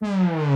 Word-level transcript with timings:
Bonjour 0.00 0.55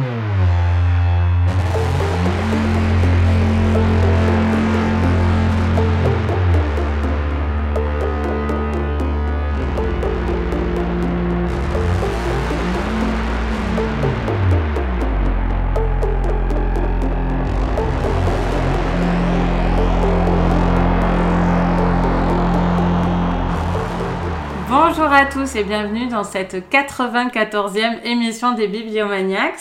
tous 25.50 25.56
et 25.56 25.64
bienvenue 25.64 26.06
dans 26.06 26.24
cette 26.24 26.70
94e 26.70 28.02
émission 28.04 28.52
des 28.52 28.68
Bibliomaniacs. 28.68 29.60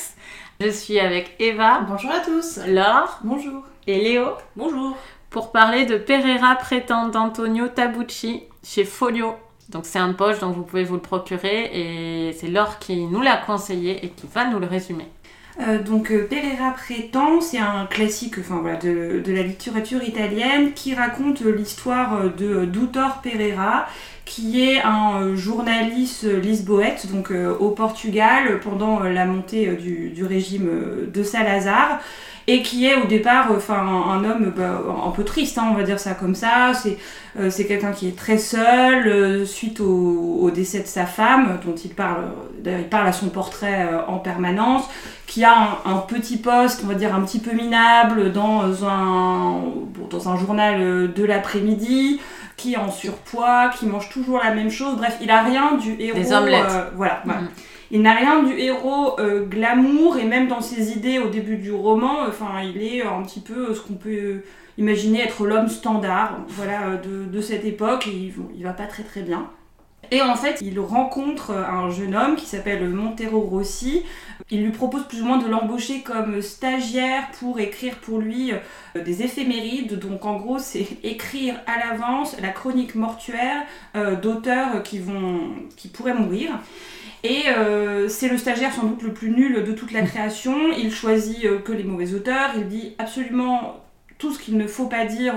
Je 0.59 0.69
suis 0.69 0.99
avec 0.99 1.35
Eva. 1.39 1.85
Bonjour 1.87 2.11
à 2.11 2.19
tous. 2.19 2.59
Laure. 2.67 3.19
Bonjour. 3.23 3.63
Et 3.87 3.99
Léo. 3.99 4.25
Bonjour. 4.55 4.97
Pour 5.29 5.51
parler 5.51 5.85
de 5.85 5.97
Pereira 5.97 6.55
Prétend 6.55 7.07
d'Antonio 7.07 7.67
Tabucci 7.67 8.43
chez 8.63 8.83
Folio. 8.83 9.35
Donc 9.69 9.85
c'est 9.85 9.99
un 9.99 10.13
poche 10.13 10.39
dont 10.39 10.51
vous 10.51 10.63
pouvez 10.63 10.83
vous 10.83 10.95
le 10.95 11.01
procurer 11.01 11.69
et 11.73 12.33
c'est 12.33 12.47
Laure 12.47 12.79
qui 12.79 13.05
nous 13.05 13.21
l'a 13.21 13.37
conseillé 13.37 14.05
et 14.05 14.09
qui 14.09 14.27
va 14.27 14.45
nous 14.45 14.59
le 14.59 14.67
résumer. 14.67 15.07
Euh, 15.61 15.81
donc 15.81 16.11
euh, 16.11 16.25
Pereira 16.29 16.71
Prétend, 16.71 17.41
c'est 17.41 17.57
un 17.57 17.85
classique 17.85 18.35
enfin, 18.39 18.59
voilà, 18.61 18.77
de, 18.77 19.21
de, 19.25 19.33
la 19.33 19.43
littérature 19.43 20.01
italienne 20.03 20.73
qui 20.73 20.93
raconte 20.93 21.41
l'histoire 21.41 22.33
de 22.33 22.63
Doutor 22.63 23.21
Pereira, 23.21 23.87
qui 24.29 24.63
est 24.63 24.79
un 24.83 25.21
euh, 25.21 25.35
journaliste 25.35 26.23
lisboète, 26.23 27.11
donc 27.11 27.31
euh, 27.31 27.57
au 27.57 27.71
Portugal, 27.71 28.59
pendant 28.59 29.01
euh, 29.01 29.09
la 29.09 29.25
montée 29.25 29.75
du, 29.75 30.11
du, 30.11 30.23
régime 30.23 30.69
de 31.11 31.23
Salazar, 31.23 31.99
et 32.49 32.63
qui 32.63 32.87
est 32.87 32.95
au 32.95 33.05
départ 33.05 33.51
enfin, 33.55 33.77
un, 33.77 34.23
homme 34.23 34.51
bah, 34.55 34.81
un 35.05 35.11
peu 35.11 35.23
triste, 35.23 35.59
hein, 35.59 35.67
on 35.71 35.75
va 35.75 35.83
dire 35.83 35.99
ça 35.99 36.15
comme 36.15 36.33
ça. 36.33 36.71
C'est 36.73 36.97
euh, 37.39 37.51
quelqu'un 37.51 37.91
qui 37.91 38.07
est 38.07 38.17
très 38.17 38.39
seul 38.39 39.07
euh, 39.07 39.45
suite 39.45 39.79
au, 39.79 40.49
décès 40.49 40.79
de 40.79 40.87
sa 40.87 41.05
femme, 41.05 41.59
dont 41.63 41.75
il 41.75 41.91
parle, 41.91 42.23
il 42.65 42.89
parle 42.89 43.07
à 43.07 43.13
son 43.13 43.29
portrait 43.29 43.87
euh, 43.91 44.01
en 44.07 44.17
permanence, 44.17 44.83
qui 45.27 45.43
a 45.43 45.53
un, 45.53 45.91
un, 45.91 45.97
petit 45.97 46.37
poste, 46.37 46.81
on 46.83 46.87
va 46.87 46.95
dire 46.95 47.13
un 47.13 47.21
petit 47.21 47.37
peu 47.37 47.51
minable 47.51 48.31
dans 48.31 48.83
un, 48.83 49.61
dans 50.09 50.29
un 50.29 50.37
journal 50.37 51.13
de 51.13 51.23
l'après-midi 51.23 52.19
qui 52.59 52.73
est 52.73 52.77
en 52.77 52.91
surpoids, 52.91 53.69
qui 53.69 53.85
mange 53.85 54.09
toujours 54.09 54.39
la 54.43 54.53
même 54.53 54.69
chose. 54.69 54.97
Bref, 54.97 55.17
il 55.21 55.31
a 55.31 55.41
rien 55.41 55.77
du 55.77 55.95
héros. 55.99 56.19
Des 56.19 56.33
omelettes. 56.33 56.65
Euh, 56.69 56.89
voilà. 56.95 57.21
voilà. 57.25 57.41
Mm. 57.41 57.49
Il 57.91 58.01
n'a 58.01 58.13
rien 58.13 58.43
du 58.43 58.53
héros 58.53 59.19
euh, 59.19 59.45
glamour 59.45 60.17
et 60.17 60.25
même 60.25 60.47
dans 60.47 60.61
ses 60.61 60.91
idées 60.91 61.17
au 61.17 61.29
début 61.29 61.57
du 61.57 61.71
roman, 61.71 62.19
enfin, 62.27 62.61
il 62.63 62.83
est 62.83 63.01
un 63.01 63.23
petit 63.23 63.39
peu 63.39 63.73
ce 63.73 63.79
qu'on 63.79 63.95
peut 63.95 64.43
imaginer 64.77 65.23
être 65.23 65.45
l'homme 65.45 65.69
standard, 65.69 66.37
voilà, 66.49 66.97
de, 66.97 67.25
de 67.25 67.41
cette 67.41 67.65
époque. 67.65 68.07
Et 68.07 68.11
il, 68.11 68.33
il 68.55 68.63
va 68.63 68.73
pas 68.73 68.85
très 68.85 69.03
très 69.03 69.21
bien. 69.21 69.49
Et 70.11 70.21
en 70.21 70.35
fait, 70.35 70.59
il 70.61 70.79
rencontre 70.79 71.51
un 71.51 71.89
jeune 71.89 72.15
homme 72.15 72.35
qui 72.35 72.45
s'appelle 72.45 72.87
Montero 72.89 73.41
Rossi. 73.41 74.03
Il 74.51 74.63
lui 74.63 74.71
propose 74.71 75.07
plus 75.07 75.21
ou 75.21 75.25
moins 75.25 75.37
de 75.37 75.47
l'embaucher 75.47 76.01
comme 76.01 76.41
stagiaire 76.41 77.29
pour 77.39 77.59
écrire 77.59 77.95
pour 77.97 78.17
lui 78.17 78.51
euh, 78.51 79.03
des 79.03 79.21
éphémérides. 79.21 79.99
Donc 79.99 80.25
en 80.25 80.37
gros, 80.37 80.57
c'est 80.57 80.87
écrire 81.03 81.55
à 81.67 81.87
l'avance 81.87 82.35
la 82.41 82.49
chronique 82.49 82.95
mortuaire 82.95 83.63
euh, 83.95 84.15
d'auteurs 84.15 84.81
qui, 84.81 85.01
qui 85.75 85.87
pourraient 85.87 86.15
mourir. 86.15 86.49
Et 87.23 87.49
euh, 87.49 88.07
c'est 88.07 88.29
le 88.29 88.37
stagiaire 88.37 88.73
sans 88.73 88.85
doute 88.85 89.03
le 89.03 89.13
plus 89.13 89.29
nul 89.29 89.63
de 89.63 89.71
toute 89.73 89.91
la 89.91 90.01
création. 90.01 90.55
Il 90.77 90.91
choisit 90.91 91.63
que 91.63 91.71
les 91.71 91.83
mauvais 91.83 92.13
auteurs. 92.13 92.51
Il 92.55 92.67
dit 92.69 92.95
absolument 92.97 93.83
tout 94.17 94.33
ce 94.33 94.39
qu'il 94.39 94.57
ne 94.57 94.67
faut 94.67 94.87
pas 94.87 95.05
dire 95.05 95.35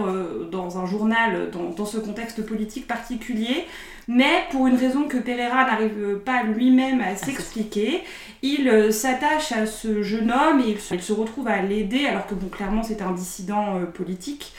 dans 0.51 0.79
un 0.79 0.87
journal, 0.87 1.51
dans, 1.51 1.85
ce 1.85 1.99
contexte 1.99 2.45
politique 2.45 2.87
particulier. 2.87 3.67
Mais 4.09 4.45
pour 4.51 4.67
une 4.67 4.77
raison 4.77 5.05
que 5.05 5.19
Pereira 5.19 5.65
n'arrive 5.65 6.19
pas 6.25 6.43
lui-même 6.43 7.01
à 7.01 7.17
s'expliquer, 7.17 8.03
il 8.43 8.69
euh, 8.69 8.91
s'attache 8.91 9.53
à 9.53 9.67
ce 9.67 10.03
jeune 10.03 10.31
homme 10.33 10.61
et 10.61 10.77
il 10.91 11.01
se, 11.01 11.13
retrouve 11.13 11.49
à 11.49 11.63
l'aider, 11.63 12.07
alors 12.07 12.27
que 12.27 12.35
bon, 12.35 12.49
clairement 12.49 12.83
c'est 12.83 13.03
un 13.03 13.13
dissident 13.13 13.79
euh, 13.79 13.85
politique. 13.85 14.53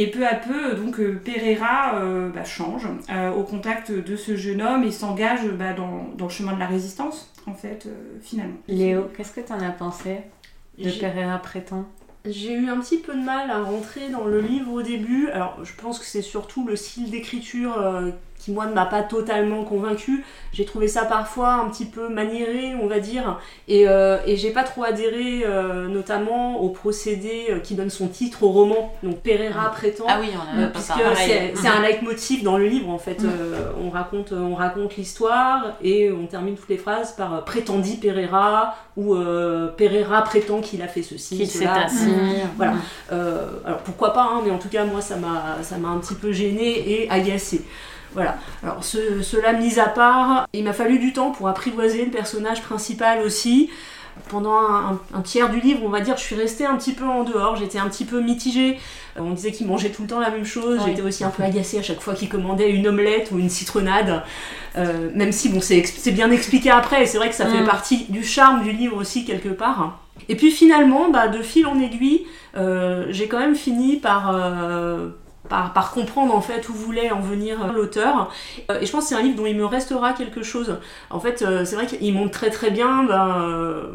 Et 0.00 0.06
peu 0.12 0.24
à 0.24 0.36
peu, 0.36 0.74
donc 0.74 1.00
Pereira 1.24 1.96
euh, 1.96 2.28
bah, 2.28 2.44
change 2.44 2.86
euh, 3.10 3.32
au 3.32 3.42
contact 3.42 3.90
de 3.90 4.14
ce 4.14 4.36
jeune 4.36 4.62
homme 4.62 4.84
et 4.84 4.92
s'engage 4.92 5.44
bah, 5.58 5.72
dans, 5.72 6.04
dans, 6.16 6.26
le 6.26 6.30
chemin 6.30 6.52
de 6.52 6.60
la 6.60 6.68
résistance, 6.68 7.32
en 7.48 7.52
fait, 7.52 7.86
euh, 7.86 8.16
finalement. 8.22 8.58
Léo, 8.68 9.08
qu'est-ce 9.16 9.32
que 9.32 9.40
tu 9.40 9.52
en 9.52 9.58
as 9.58 9.72
pensé 9.72 10.18
de 10.78 10.88
Pereira 10.88 11.38
Prétend? 11.38 11.84
J'ai 12.24 12.52
eu 12.52 12.68
un 12.68 12.78
petit 12.78 12.98
peu 12.98 13.12
de 13.12 13.22
mal 13.22 13.50
à 13.50 13.60
rentrer 13.60 14.08
dans 14.10 14.24
le 14.24 14.40
livre 14.40 14.72
au 14.72 14.82
début. 14.82 15.30
Alors, 15.30 15.58
je 15.64 15.74
pense 15.74 15.98
que 15.98 16.04
c'est 16.04 16.22
surtout 16.22 16.64
le 16.64 16.76
style 16.76 17.10
d'écriture 17.10 17.76
euh, 17.78 18.12
qui, 18.38 18.52
moi, 18.52 18.66
ne 18.66 18.72
m'a 18.72 18.86
pas 18.86 19.02
totalement 19.02 19.64
convaincu. 19.64 20.24
J'ai 20.52 20.64
trouvé 20.64 20.88
ça 20.88 21.04
parfois 21.04 21.54
un 21.54 21.68
petit 21.68 21.84
peu 21.84 22.08
maniéré, 22.08 22.74
on 22.80 22.86
va 22.86 23.00
dire. 23.00 23.38
Et, 23.66 23.88
euh, 23.88 24.18
et 24.26 24.36
j'ai 24.36 24.50
pas 24.50 24.62
trop 24.62 24.84
adhéré, 24.84 25.42
euh, 25.44 25.88
notamment 25.88 26.60
au 26.60 26.68
procédé 26.68 27.46
euh, 27.50 27.58
qui 27.58 27.74
donne 27.74 27.90
son 27.90 28.08
titre 28.08 28.44
au 28.44 28.50
roman. 28.50 28.92
Donc, 29.02 29.18
Pereira 29.18 29.70
prétend. 29.70 30.04
Ah 30.08 30.18
oui, 30.20 30.28
on 30.34 30.58
a 30.58 30.62
euh, 30.62 30.68
Puisque 30.72 31.60
c'est 31.60 31.68
un 31.68 31.82
leitmotiv 31.82 32.44
dans 32.44 32.56
le 32.56 32.66
livre, 32.66 32.90
en 32.90 32.98
fait. 32.98 33.22
Mmh. 33.22 33.28
on 33.84 33.90
raconte, 33.90 34.32
on 34.32 34.54
raconte 34.54 34.96
l'histoire 34.96 35.74
et 35.82 36.12
on 36.12 36.26
termine 36.26 36.54
toutes 36.54 36.68
les 36.68 36.78
phrases 36.78 37.12
par 37.12 37.44
prétendit 37.44 37.96
Pereira 37.96 38.76
ou 38.96 39.16
Pereira 39.76 40.22
prétend 40.22 40.60
qu'il 40.60 40.82
a 40.82 40.88
fait 40.88 41.02
ceci. 41.02 41.36
Qu'il 41.36 41.48
s'est 41.48 41.66
assis. 41.66 42.12
Voilà. 42.56 42.74
alors, 43.10 43.78
pourquoi 43.84 44.12
pas, 44.12 44.22
hein, 44.22 44.42
mais 44.44 44.50
en 44.50 44.58
tout 44.58 44.68
cas, 44.68 44.84
moi, 44.84 45.00
ça 45.00 45.16
m'a 45.16 45.88
un 45.88 45.98
petit 45.98 46.14
peu 46.14 46.32
gêné 46.32 47.02
et 47.02 47.10
agacé. 47.10 47.64
Voilà. 48.14 48.36
Alors, 48.62 48.82
ce, 48.82 49.22
cela 49.22 49.52
mis 49.52 49.78
à 49.78 49.86
part, 49.88 50.46
il 50.52 50.64
m'a 50.64 50.72
fallu 50.72 50.98
du 50.98 51.12
temps 51.12 51.30
pour 51.30 51.48
apprivoiser 51.48 52.04
le 52.04 52.10
personnage 52.10 52.62
principal 52.62 53.22
aussi. 53.24 53.70
Pendant 54.30 54.58
un, 54.58 55.00
un, 55.14 55.20
tiers 55.20 55.48
du 55.48 55.60
livre, 55.60 55.80
on 55.84 55.90
va 55.90 56.00
dire, 56.00 56.16
je 56.16 56.22
suis 56.22 56.34
restée 56.34 56.66
un 56.66 56.76
petit 56.76 56.92
peu 56.92 57.04
en 57.04 57.22
dehors, 57.22 57.54
j'étais 57.54 57.78
un 57.78 57.88
petit 57.88 58.04
peu 58.04 58.20
mitigée. 58.20 58.76
On 59.16 59.30
disait 59.30 59.52
qu'il 59.52 59.66
mangeait 59.66 59.90
tout 59.90 60.02
le 60.02 60.08
temps 60.08 60.18
la 60.18 60.30
même 60.30 60.44
chose, 60.44 60.80
j'étais 60.84 61.02
aussi 61.02 61.22
un 61.22 61.30
peu 61.30 61.42
agacée 61.44 61.78
à 61.78 61.82
chaque 61.82 62.00
fois 62.00 62.14
qu'il 62.14 62.28
commandait 62.28 62.70
une 62.70 62.88
omelette 62.88 63.30
ou 63.30 63.38
une 63.38 63.48
citronnade. 63.48 64.24
Euh, 64.76 65.10
même 65.14 65.30
si, 65.30 65.48
bon, 65.50 65.60
c'est 65.60 66.10
bien 66.10 66.30
expliqué 66.32 66.70
après, 66.70 67.04
et 67.04 67.06
c'est 67.06 67.18
vrai 67.18 67.28
que 67.28 67.34
ça 67.34 67.46
mm. 67.46 67.52
fait 67.52 67.64
partie 67.64 68.06
du 68.08 68.24
charme 68.24 68.64
du 68.64 68.72
livre 68.72 68.96
aussi, 68.96 69.24
quelque 69.24 69.50
part. 69.50 70.00
Et 70.28 70.34
puis 70.34 70.50
finalement, 70.50 71.10
bah, 71.10 71.28
de 71.28 71.42
fil 71.42 71.66
en 71.66 71.80
aiguille, 71.80 72.26
euh, 72.56 73.06
j'ai 73.10 73.28
quand 73.28 73.38
même 73.38 73.54
fini 73.56 73.96
par. 73.96 74.34
Euh, 74.34 75.10
par, 75.48 75.90
comprendre 75.92 76.34
en 76.34 76.40
fait 76.40 76.68
où 76.68 76.72
voulait 76.72 77.10
en 77.10 77.20
venir 77.20 77.64
euh, 77.64 77.72
l'auteur. 77.72 78.30
Euh, 78.70 78.80
et 78.80 78.86
je 78.86 78.92
pense 78.92 79.04
que 79.04 79.08
c'est 79.08 79.14
un 79.14 79.22
livre 79.22 79.36
dont 79.36 79.46
il 79.46 79.56
me 79.56 79.64
restera 79.64 80.12
quelque 80.12 80.42
chose. 80.42 80.78
En 81.10 81.20
fait, 81.20 81.42
euh, 81.42 81.64
c'est 81.64 81.76
vrai 81.76 81.86
qu'il 81.86 82.12
montre 82.14 82.32
très 82.32 82.50
très 82.50 82.70
bien 82.70 83.04
ben, 83.04 83.92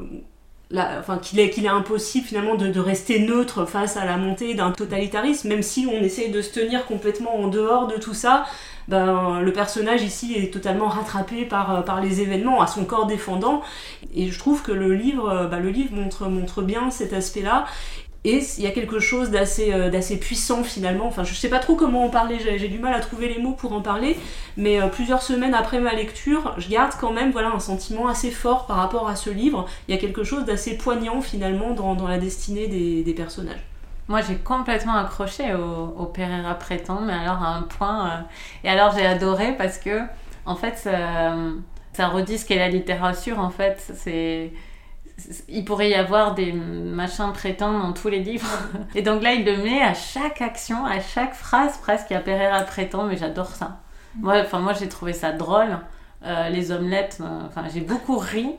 enfin, 1.00 1.18
qu'il 1.20 1.40
est, 1.40 1.52
qu'il 1.52 1.66
est 1.66 1.70
impossible 1.70 2.26
finalement 2.26 2.56
de, 2.56 2.80
rester 2.80 3.20
neutre 3.20 3.66
face 3.66 3.96
à 3.96 4.06
la 4.06 4.18
montée 4.18 4.56
d'un 4.56 4.72
totalitarisme, 4.72 5.48
même 5.48 5.62
si 5.62 5.88
on 5.88 6.02
essaye 6.02 6.32
de 6.32 6.42
se 6.42 6.52
tenir 6.52 6.86
complètement 6.86 7.36
en 7.36 7.48
dehors 7.48 7.88
de 7.88 7.96
tout 7.96 8.16
ça. 8.16 8.46
Ben, 8.88 9.40
le 9.40 9.54
personnage 9.54 10.02
ici 10.02 10.34
est 10.36 10.52
totalement 10.52 10.88
rattrapé 10.88 11.46
par, 11.46 12.02
les 12.02 12.22
événements, 12.22 12.62
à 12.62 12.68
son 12.68 12.86
corps 12.86 13.06
défendant. 13.06 13.62
Et 14.16 14.30
je 14.30 14.40
trouve 14.40 14.64
que 14.64 14.72
le 14.72 14.94
livre, 14.94 15.48
ben, 15.50 15.60
le 15.60 15.70
livre 15.70 15.96
montre, 15.96 16.28
montre 16.28 16.64
bien 16.64 16.90
cet 16.90 17.14
aspect-là. 17.14 17.66
Et 18.26 18.42
il 18.58 18.64
y 18.64 18.68
a 18.68 18.72
quelque 18.72 19.00
chose 19.00 19.32
d'assez 19.32 19.74
euh, 19.74 20.18
puissant 20.20 20.64
finalement. 20.64 21.08
Enfin, 21.08 21.26
je 21.26 21.34
sais 21.34 21.50
pas 21.50 21.60
trop 21.60 21.76
comment 21.76 22.06
en 22.06 22.10
parler, 22.10 22.40
j'ai 22.40 22.70
du 22.70 22.80
mal 22.80 22.94
à 22.94 23.02
trouver 23.02 23.28
les 23.28 23.38
mots 23.42 23.52
pour 23.52 23.74
en 23.74 23.82
parler, 23.82 24.18
mais 24.56 24.82
euh, 24.82 24.88
plusieurs 24.88 25.22
semaines 25.22 25.54
après 25.54 25.80
ma 25.82 25.94
lecture, 25.94 26.54
je 26.58 26.70
garde 26.70 26.94
quand 27.00 27.12
même 27.12 27.32
voilà, 27.32 27.50
un 27.50 27.60
sentiment 27.60 28.08
assez 28.08 28.32
fort 28.32 28.66
par 28.66 28.78
rapport 28.78 29.10
à 29.10 29.18
ce 29.18 29.30
livre. 29.30 29.66
Il 29.88 29.96
y 29.96 29.98
a 29.98 30.00
quelque 30.00 30.24
chose 30.24 30.46
d'assez 30.46 30.78
poignant 30.78 31.20
finalement 31.20 31.72
dans, 31.72 31.96
dans 31.96 32.08
la 32.08 32.18
destinée 32.18 32.68
des, 32.68 33.04
des 33.04 33.14
personnages. 33.14 33.66
Moi, 34.08 34.22
j'ai 34.22 34.36
complètement 34.36 34.96
accroché 34.96 35.54
au, 35.54 36.02
au 36.02 36.06
Pereira 36.06 36.56
Prétend, 36.56 37.02
mais 37.02 37.14
alors 37.14 37.42
à 37.42 37.56
un 37.56 37.62
point. 37.62 38.08
Euh... 38.08 38.22
Et 38.66 38.70
alors, 38.70 38.94
j'ai 38.96 39.06
adoré 39.06 39.56
parce 39.58 39.78
que, 39.78 40.02
en 40.46 40.56
fait, 40.56 40.78
ça, 40.78 41.36
ça 41.94 42.08
redit 42.10 42.38
ce 42.38 42.46
qu'est 42.46 42.58
la 42.58 42.68
littérature. 42.68 43.40
En 43.40 43.50
fait, 43.50 43.94
c'est 43.96 44.52
il 45.50 45.66
pourrait 45.66 45.90
y 45.90 45.96
avoir 45.96 46.34
des 46.36 46.52
machins 46.52 47.32
prétendants 47.34 47.80
dans 47.80 47.94
tous 47.94 48.10
les 48.10 48.20
livres. 48.20 48.48
Et 48.96 49.02
donc 49.02 49.22
là, 49.22 49.34
il 49.34 49.46
le 49.46 49.58
met 49.58 49.82
à 49.82 49.94
chaque 49.94 50.42
action, 50.42 50.86
à 50.86 51.00
chaque 51.00 51.34
phrase 51.34 51.78
presque, 51.78 52.08
il 52.10 52.14
y 52.14 52.18
a 52.18 52.20
Pereira 52.20 52.62
prétend, 52.62 53.06
mais 53.06 53.18
j'adore 53.18 53.48
ça. 53.48 53.80
Moi, 54.20 54.36
enfin, 54.42 54.60
moi 54.60 54.74
j'ai 54.74 54.90
trouvé 54.90 55.14
ça 55.14 55.32
drôle. 55.32 55.80
Euh, 56.26 56.50
les 56.50 56.72
omelettes, 56.72 57.18
euh, 57.22 57.42
enfin, 57.48 57.64
j'ai 57.74 57.82
beaucoup 57.82 58.18
ri. 58.18 58.52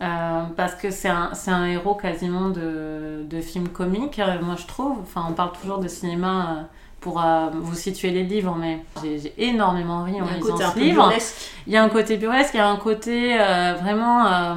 Euh, 0.00 0.42
parce 0.56 0.76
que 0.76 0.92
c'est 0.92 1.08
un, 1.08 1.32
un, 1.48 1.64
héros 1.66 1.96
quasiment 1.96 2.50
de, 2.50 3.24
de 3.28 3.40
film 3.40 3.68
comique, 3.68 4.20
moi 4.42 4.54
je 4.56 4.66
trouve. 4.66 4.98
Enfin, 5.02 5.26
on 5.28 5.32
parle 5.32 5.50
toujours 5.60 5.78
de 5.78 5.88
cinéma 5.88 6.50
euh, 6.50 6.62
pour 7.00 7.20
vous 7.52 7.74
situer 7.74 8.10
les 8.10 8.22
livres, 8.22 8.56
mais 8.58 8.84
j'ai 9.02 9.34
énormément 9.38 10.04
ri 10.04 10.20
en 10.20 10.26
lisant 10.26 10.56
ce 10.56 10.78
livre. 10.78 11.02
Burlesque. 11.02 11.52
Il 11.66 11.72
y 11.72 11.76
a 11.76 11.82
un 11.82 11.88
côté 11.88 12.16
burlesque, 12.16 12.54
il 12.54 12.58
y 12.58 12.60
a 12.60 12.68
un 12.68 12.76
côté 12.76 13.36
vraiment 13.80 14.56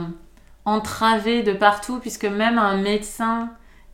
entravé 0.65 1.43
de 1.43 1.53
partout, 1.53 1.99
puisque 1.99 2.25
même 2.25 2.57
un 2.57 2.77
médecin, 2.77 3.49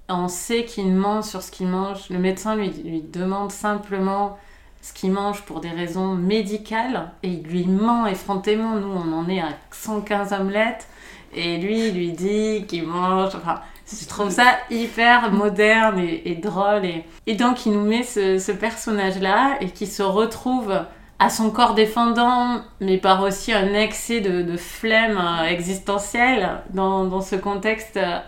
on 0.09 0.27
sait 0.27 0.65
qu'il 0.65 0.93
ment 0.93 1.21
sur 1.21 1.41
ce 1.41 1.51
qu'il 1.51 1.67
mange. 1.67 2.09
Le 2.09 2.19
médecin 2.19 2.55
lui, 2.55 2.69
lui 2.69 3.01
demande 3.01 3.51
simplement 3.51 4.37
ce 4.81 4.93
qu'il 4.93 5.11
mange 5.11 5.41
pour 5.43 5.59
des 5.59 5.69
raisons 5.69 6.15
médicales 6.15 7.11
et 7.23 7.29
il 7.29 7.43
lui 7.43 7.65
ment 7.65 8.05
effrontément. 8.07 8.75
Nous, 8.75 8.87
on 8.87 9.13
en 9.13 9.27
est 9.27 9.41
à 9.41 9.49
115 9.71 10.33
omelettes 10.33 10.87
et 11.33 11.57
lui, 11.57 11.89
il 11.89 11.95
lui 11.95 12.11
dit 12.11 12.65
qu'il 12.67 12.87
mange. 12.87 13.35
Enfin, 13.35 13.61
je 13.85 14.07
trouve 14.07 14.29
ça 14.29 14.57
hyper 14.69 15.31
moderne 15.31 15.99
et, 15.99 16.35
drôle. 16.35 16.85
Et, 16.85 17.05
et, 17.25 17.35
donc, 17.35 17.65
il 17.65 17.73
nous 17.73 17.85
met 17.85 18.03
ce, 18.03 18.37
ce 18.37 18.51
personnage-là 18.51 19.57
et 19.61 19.69
qui 19.69 19.87
se 19.87 20.03
retrouve 20.03 20.73
à 21.19 21.29
son 21.29 21.49
corps 21.49 21.73
défendant, 21.73 22.61
mais 22.79 22.97
par 22.97 23.23
aussi 23.23 23.51
un 23.51 23.73
excès 23.73 24.21
de, 24.21 24.57
flemme 24.57 25.17
euh, 25.17 25.45
existentielle 25.45 26.61
dans, 26.71 27.21
ce 27.21 27.35
contexte 27.35 27.97
euh, 27.97 28.19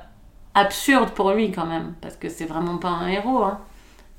absurde 0.56 1.12
pour 1.12 1.32
lui 1.32 1.52
quand 1.52 1.66
même, 1.66 1.94
parce 2.02 2.16
que 2.16 2.30
c'est 2.30 2.46
vraiment 2.46 2.78
pas 2.78 2.90
un 2.90 3.08
héros 3.08 3.44
hein, 3.44 3.60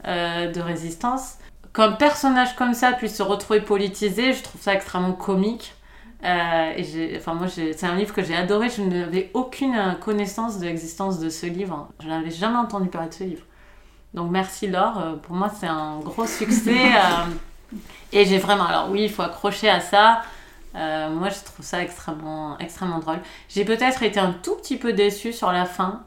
euh, 0.07 0.53
de 0.53 0.61
résistance. 0.61 1.39
Qu'un 1.75 1.93
personnage 1.93 2.55
comme 2.57 2.75
ça 2.75 2.93
puisse 2.93 3.17
se 3.17 3.23
retrouver 3.23 3.61
politisé, 3.61 4.33
je 4.33 4.43
trouve 4.43 4.61
ça 4.61 4.75
extrêmement 4.75 5.13
comique. 5.13 5.75
Enfin, 6.23 7.35
moi, 7.35 7.47
c'est 7.49 7.85
un 7.85 7.95
livre 7.95 8.13
que 8.13 8.23
j'ai 8.23 8.37
adoré. 8.37 8.69
Je 8.69 8.83
n'avais 8.83 9.31
aucune 9.35 9.97
connaissance 10.01 10.59
de 10.59 10.67
l'existence 10.67 11.19
de 11.19 11.31
ce 11.31 11.47
livre. 11.47 11.89
Je 12.01 12.09
n'avais 12.09 12.31
jamais 12.31 12.59
entendu 12.59 12.89
parler 12.89 13.09
de 13.09 13.15
ce 13.15 13.25
livre. 13.25 13.45
Donc, 14.13 14.31
merci 14.31 14.67
Laure. 14.67 15.19
Pour 15.23 15.35
moi, 15.35 15.49
c'est 15.49 15.69
un 15.69 16.01
gros 16.01 16.27
succès. 16.27 16.77
Et 18.13 18.25
j'ai 18.25 18.39
vraiment, 18.39 18.67
alors 18.67 18.91
oui, 18.91 19.05
il 19.05 19.11
faut 19.11 19.23
accrocher 19.23 19.69
à 19.69 19.81
ça. 19.81 20.23
Euh, 20.75 21.11
moi, 21.11 21.29
je 21.31 21.41
trouve 21.45 21.65
ça 21.65 21.83
extrêmement, 21.83 22.59
extrêmement 22.59 22.99
drôle. 22.99 23.21
J'ai 23.49 23.65
peut-être 23.65 24.03
été 24.03 24.21
un 24.21 24.33
tout 24.33 24.57
petit 24.57 24.77
peu 24.77 24.93
déçue 24.93 25.33
sur 25.33 25.53
la 25.53 25.65
fin, 25.65 26.05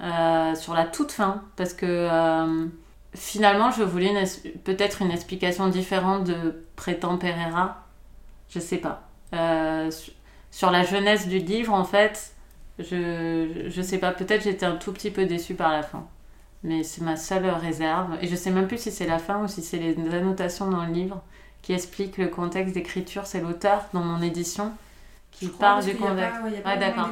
euh, 0.00 0.54
sur 0.54 0.74
la 0.74 0.84
toute 0.84 1.12
fin, 1.12 1.42
parce 1.56 1.72
que 1.72 1.86
euh, 1.86 2.66
finalement, 3.14 3.70
je 3.70 3.82
voulais 3.82 4.12
peut-être 4.64 5.02
une 5.02 5.10
explication 5.10 5.68
différente 5.68 6.24
de 6.24 6.64
Prétend. 6.76 7.18
Je 8.48 8.58
sais 8.60 8.78
pas. 8.78 9.02
sur 10.50 10.70
la 10.70 10.82
jeunesse 10.84 11.28
du 11.28 11.38
livre, 11.38 11.72
en 11.72 11.84
fait, 11.84 12.32
je, 12.78 13.68
je 13.68 13.82
sais 13.82 13.98
pas, 13.98 14.12
peut-être 14.12 14.42
j'étais 14.42 14.66
un 14.66 14.76
tout 14.76 14.92
petit 14.92 15.10
peu 15.10 15.26
déçue 15.26 15.54
par 15.54 15.70
la 15.72 15.82
fin. 15.82 16.06
Mais 16.64 16.84
c'est 16.84 17.02
ma 17.02 17.16
seule 17.16 17.46
réserve. 17.46 18.16
Et 18.20 18.28
je 18.28 18.36
sais 18.36 18.50
même 18.50 18.68
plus 18.68 18.78
si 18.78 18.90
c'est 18.90 19.06
la 19.06 19.18
fin 19.18 19.42
ou 19.42 19.48
si 19.48 19.62
c'est 19.62 19.78
les 19.78 19.96
annotations 20.14 20.70
dans 20.70 20.84
le 20.84 20.92
livre 20.92 21.22
qui 21.62 21.72
expliquent 21.72 22.18
le 22.18 22.28
contexte 22.28 22.74
d'écriture. 22.74 23.26
C'est 23.26 23.40
l'auteur 23.40 23.84
dans 23.92 24.00
mon 24.00 24.22
édition 24.22 24.72
qui 25.32 25.48
parle 25.48 25.82
du 25.82 25.94
contexte. 25.94 26.40
Ouais, 26.64 26.78
d'accord. 26.78 27.08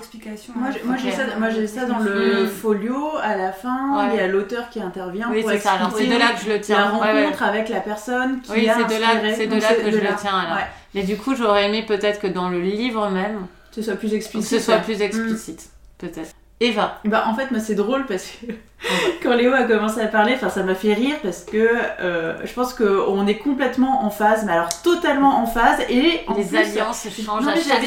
Moi, 0.55 0.69
moi 0.85 0.97
j'ai 0.97 1.11
ça, 1.11 1.23
moi, 1.38 1.49
ça 1.67 1.87
dans 1.87 1.99
le 1.99 2.47
folio 2.47 3.17
à 3.20 3.37
la 3.37 3.50
fin. 3.50 4.08
Il 4.12 4.17
y 4.17 4.20
a 4.20 4.29
l'auteur 4.29 4.69
qui 4.70 4.81
intervient 4.81 5.29
oui, 5.31 5.41
pour 5.41 5.50
c'est 5.50 5.58
ça. 5.58 5.73
Alors 5.73 5.93
c'est 5.96 6.06
de 6.06 6.17
là 6.17 6.32
que 6.32 6.44
je 6.44 6.50
le 6.50 6.61
tiens. 6.61 6.79
La 6.79 6.91
rencontre 6.91 7.43
avec 7.43 7.69
la 7.70 7.81
personne 7.81 8.41
qui 8.43 8.53
oui, 8.53 8.69
a 8.69 8.76
c'est 8.76 8.94
de 8.94 9.00
là, 9.00 9.35
c'est 9.35 9.46
de 9.46 9.56
là 9.56 9.75
que 9.75 9.91
je 9.91 9.99
le 9.99 10.14
tiens. 10.17 10.38
Alors. 10.38 10.58
Mais 10.94 11.03
du 11.03 11.17
coup, 11.17 11.35
j'aurais 11.35 11.69
aimé 11.69 11.85
peut-être 11.87 12.20
que 12.20 12.26
dans 12.26 12.49
le 12.49 12.61
livre 12.61 13.08
même, 13.11 13.46
ce 13.73 13.82
soit 13.82 13.96
plus 13.96 14.12
explicite. 14.14 14.58
Ce 14.58 14.64
soit 14.64 14.79
plus 14.79 15.00
explicite, 15.00 15.70
peut-être. 15.99 16.31
Eva. 16.61 17.01
Bah 17.05 17.25
en 17.27 17.35
fait 17.35 17.51
moi 17.51 17.59
c'est 17.59 17.75
drôle 17.75 18.05
parce 18.07 18.27
que 18.27 18.53
quand 19.23 19.35
Léo 19.35 19.53
a 19.53 19.62
commencé 19.65 20.01
à 20.01 20.07
parler, 20.07 20.35
enfin 20.35 20.51
ça 20.51 20.62
m'a 20.62 20.75
fait 20.75 20.93
rire 20.93 21.17
parce 21.23 21.45
que 21.45 21.69
euh, 22.01 22.35
je 22.45 22.53
pense 22.53 22.75
qu'on 22.75 23.27
est 23.27 23.39
complètement 23.39 24.05
en 24.05 24.11
phase, 24.11 24.45
mais 24.45 24.53
alors 24.53 24.69
totalement 24.83 25.43
en 25.43 25.47
phase 25.47 25.81
et 25.89 26.21
en 26.27 26.35
les 26.35 26.55
alliances 26.55 27.07
changent 27.25 27.45
non, 27.45 27.53
à 27.53 27.57
chaque 27.57 27.85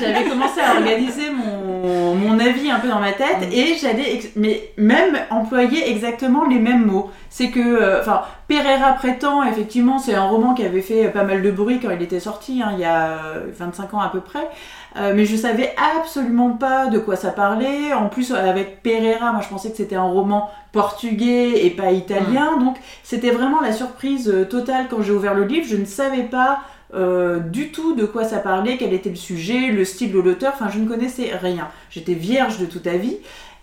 J'avais 0.00 0.28
commencé 0.28 0.60
à 0.60 0.74
organiser 0.76 1.30
mon, 1.30 1.71
mon, 1.82 2.38
avis 2.38 2.70
un 2.70 2.80
peu 2.80 2.88
dans 2.88 3.00
ma 3.00 3.12
tête 3.12 3.48
et 3.52 3.74
j'allais 3.80 4.20
mais 4.36 4.72
même 4.76 5.18
employer 5.30 5.90
exactement 5.90 6.46
les 6.46 6.58
mêmes 6.58 6.86
mots. 6.86 7.10
C'est 7.30 7.50
que 7.50 7.60
euh, 7.60 8.00
enfin 8.00 8.22
Pereira 8.48 8.92
prétend 8.92 9.42
effectivement 9.44 9.98
c'est 9.98 10.14
un 10.14 10.24
roman 10.24 10.54
qui 10.54 10.64
avait 10.64 10.82
fait 10.82 11.08
pas 11.08 11.24
mal 11.24 11.42
de 11.42 11.50
bruit 11.50 11.80
quand 11.80 11.90
il 11.90 12.02
était 12.02 12.20
sorti 12.20 12.62
hein, 12.62 12.70
il 12.74 12.80
y 12.80 12.84
a 12.84 13.18
25 13.58 13.94
ans 13.94 14.00
à 14.00 14.08
peu 14.08 14.20
près. 14.20 14.48
Euh, 14.96 15.12
mais 15.14 15.24
je 15.24 15.36
savais 15.36 15.74
absolument 15.96 16.50
pas 16.50 16.88
de 16.88 16.98
quoi 16.98 17.16
ça 17.16 17.30
parlait. 17.30 17.92
En 17.94 18.08
plus, 18.08 18.32
avec 18.32 18.82
Pereira, 18.82 19.32
moi 19.32 19.40
je 19.42 19.48
pensais 19.48 19.70
que 19.70 19.76
c'était 19.76 19.96
un 19.96 20.02
roman 20.02 20.50
portugais 20.72 21.64
et 21.64 21.70
pas 21.70 21.92
italien. 21.92 22.56
Mm. 22.56 22.64
Donc 22.64 22.76
c'était 23.02 23.30
vraiment 23.30 23.60
la 23.60 23.72
surprise 23.72 24.28
euh, 24.28 24.44
totale 24.44 24.86
quand 24.90 25.02
j'ai 25.02 25.12
ouvert 25.12 25.34
le 25.34 25.44
livre. 25.44 25.66
Je 25.66 25.76
ne 25.76 25.86
savais 25.86 26.24
pas 26.24 26.60
euh, 26.94 27.38
du 27.38 27.70
tout 27.72 27.94
de 27.94 28.04
quoi 28.04 28.24
ça 28.24 28.38
parlait, 28.38 28.76
quel 28.76 28.92
était 28.92 29.10
le 29.10 29.16
sujet, 29.16 29.68
le 29.68 29.84
style 29.84 30.12
de 30.12 30.18
l'auteur. 30.18 30.52
Enfin, 30.54 30.68
je 30.70 30.78
ne 30.78 30.86
connaissais 30.86 31.30
rien. 31.40 31.68
J'étais 31.90 32.14
vierge 32.14 32.58
de 32.58 32.66
tout 32.66 32.82
avis. 32.86 33.16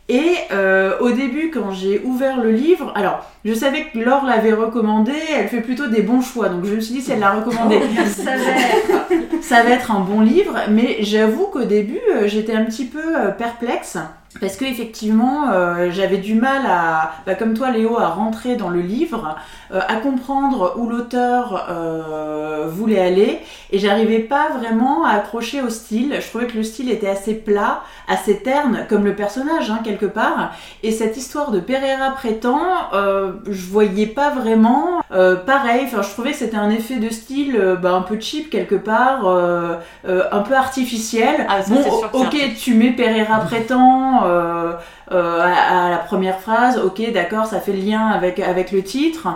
Et 0.07 0.33
euh, 0.51 0.97
au 1.01 1.11
début, 1.11 1.51
quand 1.51 1.71
j'ai 1.71 2.01
ouvert 2.03 2.41
le 2.41 2.51
livre, 2.51 2.91
alors 2.95 3.23
je 3.45 3.53
savais 3.53 3.85
que 3.93 3.99
Laure 3.99 4.25
l'avait 4.25 4.53
recommandé, 4.53 5.13
elle 5.37 5.47
fait 5.47 5.61
plutôt 5.61 5.85
des 5.85 6.01
bons 6.01 6.21
choix, 6.21 6.49
donc 6.49 6.65
je 6.65 6.73
me 6.73 6.79
suis 6.79 6.95
dit 6.95 7.01
si 7.01 7.11
elle 7.11 7.19
l'a 7.19 7.29
recommandé, 7.29 7.79
ça, 8.07 8.35
va 8.35 8.41
être, 8.41 9.43
ça 9.43 9.61
va 9.61 9.69
être 9.69 9.91
un 9.91 9.99
bon 9.99 10.21
livre, 10.21 10.55
mais 10.71 10.97
j'avoue 11.01 11.45
qu'au 11.45 11.63
début, 11.63 12.01
euh, 12.15 12.27
j'étais 12.27 12.55
un 12.55 12.65
petit 12.65 12.85
peu 12.85 13.03
perplexe. 13.37 13.99
Parce 14.39 14.57
que 14.57 14.65
effectivement, 14.65 15.49
euh, 15.51 15.89
j'avais 15.91 16.17
du 16.17 16.35
mal 16.35 16.61
à, 16.67 17.13
bah, 17.25 17.33
comme 17.33 17.55
toi 17.55 17.71
Léo, 17.71 17.97
à 17.99 18.09
rentrer 18.09 18.55
dans 18.55 18.69
le 18.69 18.79
livre, 18.79 19.35
euh, 19.73 19.81
à 19.87 19.95
comprendre 19.95 20.75
où 20.77 20.87
l'auteur 20.87 21.65
euh, 21.69 22.67
voulait 22.69 22.99
aller, 22.99 23.39
et 23.71 23.79
j'arrivais 23.79 24.19
pas 24.19 24.49
vraiment 24.57 25.03
à 25.03 25.13
accrocher 25.13 25.61
au 25.61 25.69
style. 25.69 26.15
Je 26.21 26.27
trouvais 26.27 26.45
que 26.45 26.55
le 26.55 26.63
style 26.63 26.91
était 26.91 27.09
assez 27.09 27.33
plat, 27.33 27.81
assez 28.07 28.37
terne, 28.37 28.85
comme 28.87 29.03
le 29.03 29.15
personnage 29.15 29.71
hein, 29.71 29.79
quelque 29.83 30.05
part. 30.05 30.51
Et 30.83 30.91
cette 30.91 31.17
histoire 31.17 31.49
de 31.49 31.59
Pereira 31.59 32.11
prétend, 32.11 32.61
je 32.93 33.65
voyais 33.67 34.07
pas 34.07 34.29
vraiment 34.29 35.01
pareil. 35.09 35.83
Enfin, 35.85 36.01
je 36.01 36.09
trouvais 36.09 36.31
que 36.31 36.37
c'était 36.37 36.57
un 36.57 36.69
effet 36.69 36.95
de 36.95 37.09
style 37.09 37.77
bah, 37.81 37.93
un 37.93 38.01
peu 38.01 38.19
cheap 38.19 38.49
quelque 38.49 38.75
part, 38.75 39.27
un 39.27 40.39
peu 40.41 40.55
artificiel. 40.55 41.45
Ah, 41.47 41.59
bon, 41.67 41.83
ok, 42.13 42.35
tu 42.59 42.73
mets 42.73 42.91
Pereira 42.91 43.39
prétend. 43.41 44.18
Euh, 44.25 44.73
euh, 45.11 45.41
à, 45.41 45.89
la 45.89 45.97
première 45.97 46.39
phrase, 46.39 46.77
ok, 46.77 47.11
d'accord, 47.11 47.45
ça 47.45 47.59
fait 47.59 47.73
le 47.73 47.81
lien 47.81 48.07
avec, 48.07 48.39
avec 48.39 48.71
le 48.71 48.83
titre. 48.83 49.27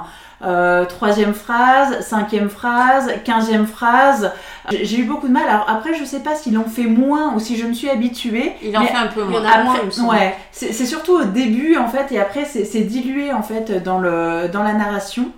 Euh, 0.45 0.83
troisième 0.85 1.33
phrase, 1.33 2.01
cinquième 2.01 2.49
phrase, 2.49 3.13
quinzième 3.23 3.65
phrase. 3.65 4.31
J'ai 4.69 4.99
eu 4.99 5.03
beaucoup 5.03 5.27
de 5.27 5.33
mal. 5.33 5.47
Alors 5.47 5.65
après, 5.69 5.93
je 5.93 6.03
sais 6.03 6.19
pas 6.19 6.35
s'ils 6.35 6.53
l'ont 6.53 6.65
fait 6.65 6.83
moins 6.83 7.33
ou 7.33 7.39
si 7.39 7.55
je 7.55 7.65
me 7.65 7.73
suis 7.73 7.89
habituée. 7.89 8.51
Il 8.61 8.77
en 8.77 8.83
fait 8.83 8.93
un 8.93 9.07
peu 9.07 9.23
moins. 9.23 9.41
ouais, 10.09 10.35
c'est 10.51 10.73
surtout 10.73 11.13
au 11.13 11.23
début 11.23 11.77
en 11.77 11.87
fait, 11.87 12.11
et 12.11 12.19
après 12.19 12.43
c'est 12.45 12.81
dilué 12.81 13.31
en 13.31 13.41
fait 13.41 13.83
dans 13.83 13.99
le 13.99 14.49
dans 14.51 14.63
la 14.63 14.73
narration. 14.73 15.31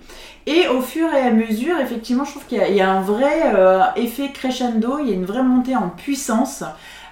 Et 0.48 0.68
au 0.68 0.80
fur 0.80 1.12
et 1.12 1.22
à 1.22 1.30
mesure, 1.30 1.78
effectivement, 1.80 2.24
je 2.24 2.30
trouve 2.30 2.46
qu'il 2.46 2.58
y, 2.58 2.80
a 2.80 2.88
un 2.88 3.00
vrai 3.00 3.52
effet 3.96 4.30
crescendo, 4.32 4.98
il 5.00 5.08
y 5.08 5.12
a 5.12 5.14
une 5.14 5.24
vraie 5.24 5.42
montée 5.42 5.74
en 5.74 5.88
puissance. 5.88 6.62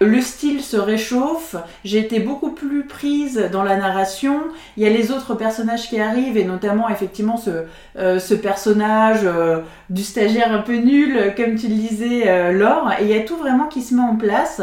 Le 0.01 0.21
style 0.21 0.63
se 0.63 0.77
réchauffe, 0.77 1.57
j'ai 1.85 1.99
été 1.99 2.21
beaucoup 2.21 2.51
plus 2.51 2.85
prise 2.85 3.49
dans 3.53 3.63
la 3.63 3.77
narration. 3.77 4.41
Il 4.77 4.83
y 4.83 4.87
a 4.87 4.91
les 4.91 5.11
autres 5.11 5.35
personnages 5.35 5.89
qui 5.89 6.01
arrivent, 6.01 6.37
et 6.37 6.45
notamment 6.45 6.89
effectivement 6.89 7.37
ce, 7.37 7.65
euh, 7.97 8.19
personnage 8.43 9.21
euh, 9.25 9.61
du 9.91 10.03
stagiaire 10.03 10.53
un 10.53 10.63
peu 10.63 10.77
nul, 10.77 11.35
comme 11.37 11.55
tu 11.55 11.69
le 11.69 11.75
disais, 11.75 12.29
euh, 12.29 12.53
Laure. 12.53 12.93
Et 13.01 13.05
il 13.05 13.09
y 13.09 13.15
a 13.15 13.21
tout 13.21 13.37
vraiment 13.37 13.67
qui 13.67 13.83
se 13.83 13.95
met 13.95 14.03
en 14.03 14.17
place. 14.17 14.61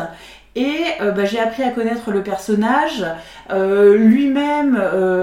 Et 0.56 0.84
bah, 1.00 1.24
j'ai 1.24 1.40
appris 1.40 1.64
à 1.64 1.70
connaître 1.70 2.12
le 2.12 2.24
personnage. 2.24 3.06
lui-même 3.50 4.82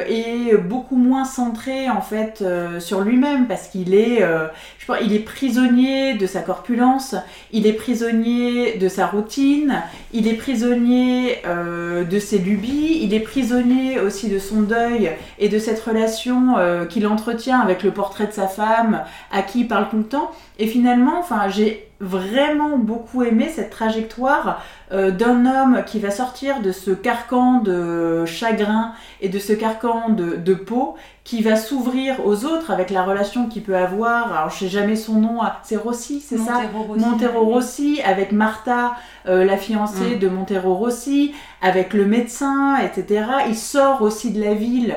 est 0.08 0.56
beaucoup 0.56 0.96
moins 0.96 1.24
centré 1.26 1.90
en 1.90 2.00
fait 2.00 2.42
sur 2.78 3.02
lui-même 3.02 3.46
parce 3.46 3.68
qu'il 3.68 3.94
est 3.94 4.22
il 5.02 5.12
est 5.12 5.20
prisonnier 5.20 6.14
de 6.14 6.26
sa 6.26 6.40
corpulence, 6.40 7.14
il 7.52 7.66
est 7.66 7.72
prisonnier 7.72 8.78
de 8.78 8.88
sa 8.88 9.06
routine, 9.06 9.82
il 10.12 10.26
est 10.28 10.34
prisonnier 10.34 11.38
euh, 11.46 12.04
de 12.04 12.18
ses 12.18 12.38
lubies, 12.38 13.00
il 13.02 13.12
est 13.14 13.20
prisonnier 13.20 14.00
aussi 14.00 14.28
de 14.28 14.38
son 14.38 14.62
deuil 14.62 15.10
et 15.38 15.48
de 15.48 15.58
cette 15.58 15.80
relation 15.80 16.56
euh, 16.56 16.86
qu'il 16.86 17.06
entretient 17.06 17.60
avec 17.60 17.82
le 17.82 17.90
portrait 17.90 18.26
de 18.26 18.32
sa 18.32 18.48
femme 18.48 19.02
à 19.30 19.42
qui 19.42 19.60
il 19.60 19.68
parle 19.68 19.88
tout 19.90 19.98
le 19.98 20.04
temps. 20.04 20.30
Et 20.58 20.66
finalement, 20.66 21.18
enfin, 21.18 21.48
j'ai 21.48 21.87
vraiment 22.00 22.78
beaucoup 22.78 23.24
aimé 23.24 23.50
cette 23.52 23.70
trajectoire 23.70 24.62
euh, 24.92 25.10
d'un 25.10 25.46
homme 25.46 25.82
qui 25.84 25.98
va 25.98 26.10
sortir 26.10 26.62
de 26.62 26.70
ce 26.70 26.92
carcan 26.92 27.60
de 27.60 28.24
chagrin 28.24 28.92
et 29.20 29.28
de 29.28 29.38
ce 29.38 29.52
carcan 29.52 30.08
de, 30.10 30.54
peau, 30.54 30.94
qui 31.24 31.42
va 31.42 31.56
s'ouvrir 31.56 32.24
aux 32.24 32.44
autres 32.44 32.70
avec 32.70 32.90
la 32.90 33.02
relation 33.02 33.48
qu'il 33.48 33.62
peut 33.62 33.76
avoir. 33.76 34.32
Alors 34.32 34.50
je 34.50 34.60
sais 34.60 34.68
jamais 34.68 34.96
son 34.96 35.14
nom, 35.14 35.40
c'est 35.62 35.76
Rossi, 35.76 36.20
c'est 36.20 36.38
ça 36.38 36.62
Montero 36.96 37.44
Rossi, 37.44 38.00
avec 38.04 38.32
Martha, 38.32 38.94
euh, 39.26 39.44
la 39.44 39.56
fiancée 39.56 40.16
mm. 40.16 40.18
de 40.20 40.28
Montero 40.28 40.74
Rossi, 40.74 41.34
avec 41.60 41.94
le 41.94 42.06
médecin, 42.06 42.76
etc. 42.76 43.24
Il 43.48 43.56
sort 43.56 44.02
aussi 44.02 44.30
de 44.30 44.42
la 44.42 44.54
ville 44.54 44.96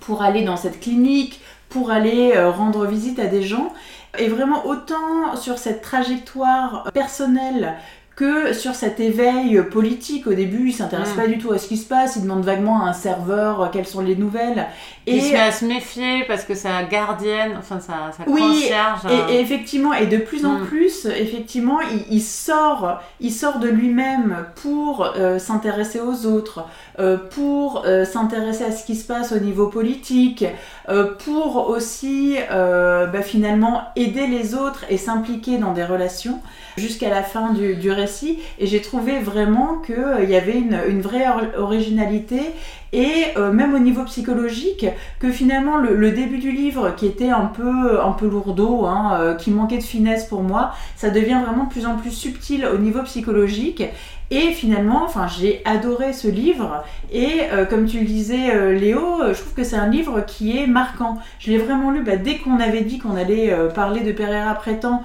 pour 0.00 0.22
aller 0.22 0.44
dans 0.44 0.58
cette 0.58 0.80
clinique, 0.80 1.40
pour 1.68 1.90
aller 1.90 2.32
euh, 2.34 2.50
rendre 2.50 2.86
visite 2.86 3.18
à 3.18 3.26
des 3.26 3.42
gens. 3.42 3.72
Et 4.18 4.28
vraiment 4.28 4.66
autant 4.66 5.36
sur 5.36 5.58
cette 5.58 5.80
trajectoire 5.80 6.90
personnelle 6.92 7.74
que 8.18 8.52
sur 8.52 8.74
cet 8.74 8.98
éveil 8.98 9.62
politique. 9.70 10.26
Au 10.26 10.34
début, 10.34 10.70
il 10.70 10.72
s'intéresse 10.72 11.12
Mm. 11.14 11.20
pas 11.20 11.26
du 11.28 11.38
tout 11.38 11.52
à 11.52 11.58
ce 11.58 11.68
qui 11.68 11.76
se 11.76 11.86
passe, 11.86 12.16
il 12.16 12.22
demande 12.22 12.44
vaguement 12.44 12.82
à 12.84 12.88
un 12.88 12.92
serveur 12.92 13.60
euh, 13.62 13.66
quelles 13.72 13.86
sont 13.86 14.00
les 14.00 14.16
nouvelles. 14.16 14.66
Il 15.06 15.22
se 15.22 15.32
met 15.32 15.38
à 15.40 15.52
se 15.52 15.64
méfier 15.64 16.24
parce 16.26 16.42
que 16.44 16.54
sa 16.54 16.82
gardienne, 16.82 17.52
enfin 17.58 17.78
sa, 17.80 18.10
sa 18.16 18.24
Oui, 18.28 18.40
concierge. 18.42 19.00
Et, 19.30 19.34
et 19.36 19.40
effectivement, 19.40 19.94
et 19.94 20.06
de 20.06 20.18
plus 20.18 20.44
en 20.44 20.54
Mm. 20.58 20.66
plus, 20.66 21.06
effectivement, 21.06 21.78
il, 21.80 22.16
il 22.16 22.20
sort, 22.20 23.00
il 23.20 23.30
sort 23.32 23.58
de 23.60 23.68
lui-même 23.68 24.36
pour 24.62 25.12
euh, 25.16 25.38
s'intéresser 25.38 26.00
aux 26.00 26.26
autres, 26.26 26.64
euh, 26.98 27.16
pour 27.16 27.84
euh, 27.86 28.04
s'intéresser 28.04 28.64
à 28.64 28.72
ce 28.72 28.84
qui 28.84 28.96
se 28.96 29.06
passe 29.06 29.30
au 29.32 29.38
niveau 29.38 29.68
politique, 29.68 30.44
pour 31.24 31.68
aussi 31.68 32.36
bah, 32.50 33.22
finalement 33.22 33.82
aider 33.94 34.26
les 34.26 34.54
autres 34.54 34.84
et 34.88 34.96
s'impliquer 34.96 35.58
dans 35.58 35.72
des 35.72 35.84
relations 35.84 36.40
jusqu'à 36.78 37.10
la 37.10 37.22
fin 37.22 37.52
du, 37.52 37.76
du 37.76 37.90
récit. 37.92 38.07
Et 38.58 38.66
j'ai 38.66 38.80
trouvé 38.80 39.18
vraiment 39.20 39.78
qu'il 39.78 40.28
y 40.28 40.36
avait 40.36 40.58
une, 40.58 41.00
vraie 41.00 41.28
or- 41.28 41.62
originalité 41.62 42.40
et 42.92 43.26
euh, 43.36 43.52
même 43.52 43.74
au 43.74 43.78
niveau 43.78 44.04
psychologique, 44.04 44.86
que 45.18 45.30
finalement 45.30 45.76
le, 45.76 45.94
le 45.94 46.12
début 46.12 46.38
du 46.38 46.52
livre, 46.52 46.94
qui 46.96 47.06
était 47.06 47.30
un 47.30 47.46
peu, 47.46 48.02
un 48.02 48.12
peu 48.12 48.26
lourdeau, 48.28 48.86
hein, 48.86 49.18
euh, 49.20 49.34
qui 49.34 49.50
manquait 49.50 49.78
de 49.78 49.82
finesse 49.82 50.26
pour 50.26 50.42
moi, 50.42 50.72
ça 50.96 51.10
devient 51.10 51.40
vraiment 51.44 51.64
de 51.64 51.70
plus 51.70 51.86
en 51.86 51.96
plus 51.96 52.10
subtil 52.10 52.66
au 52.66 52.78
niveau 52.78 53.02
psychologique. 53.02 53.82
Et 54.30 54.52
finalement, 54.52 55.04
enfin, 55.04 55.26
j'ai 55.26 55.62
adoré 55.64 56.12
ce 56.12 56.28
livre. 56.28 56.84
Et 57.10 57.40
euh, 57.50 57.64
comme 57.64 57.86
tu 57.86 58.00
le 58.00 58.04
disais, 58.04 58.54
euh, 58.54 58.74
Léo, 58.74 59.22
euh, 59.22 59.32
je 59.32 59.40
trouve 59.40 59.54
que 59.54 59.64
c'est 59.64 59.76
un 59.76 59.88
livre 59.88 60.20
qui 60.26 60.58
est 60.58 60.66
marquant. 60.66 61.16
Je 61.38 61.50
l'ai 61.50 61.56
vraiment 61.56 61.90
lu 61.90 62.02
bah, 62.02 62.16
dès 62.16 62.36
qu'on 62.36 62.60
avait 62.60 62.82
dit 62.82 62.98
qu'on 62.98 63.16
allait 63.16 63.56
parler 63.74 64.00
de 64.00 64.12
Pereira 64.12 64.54
Prétend. 64.54 65.02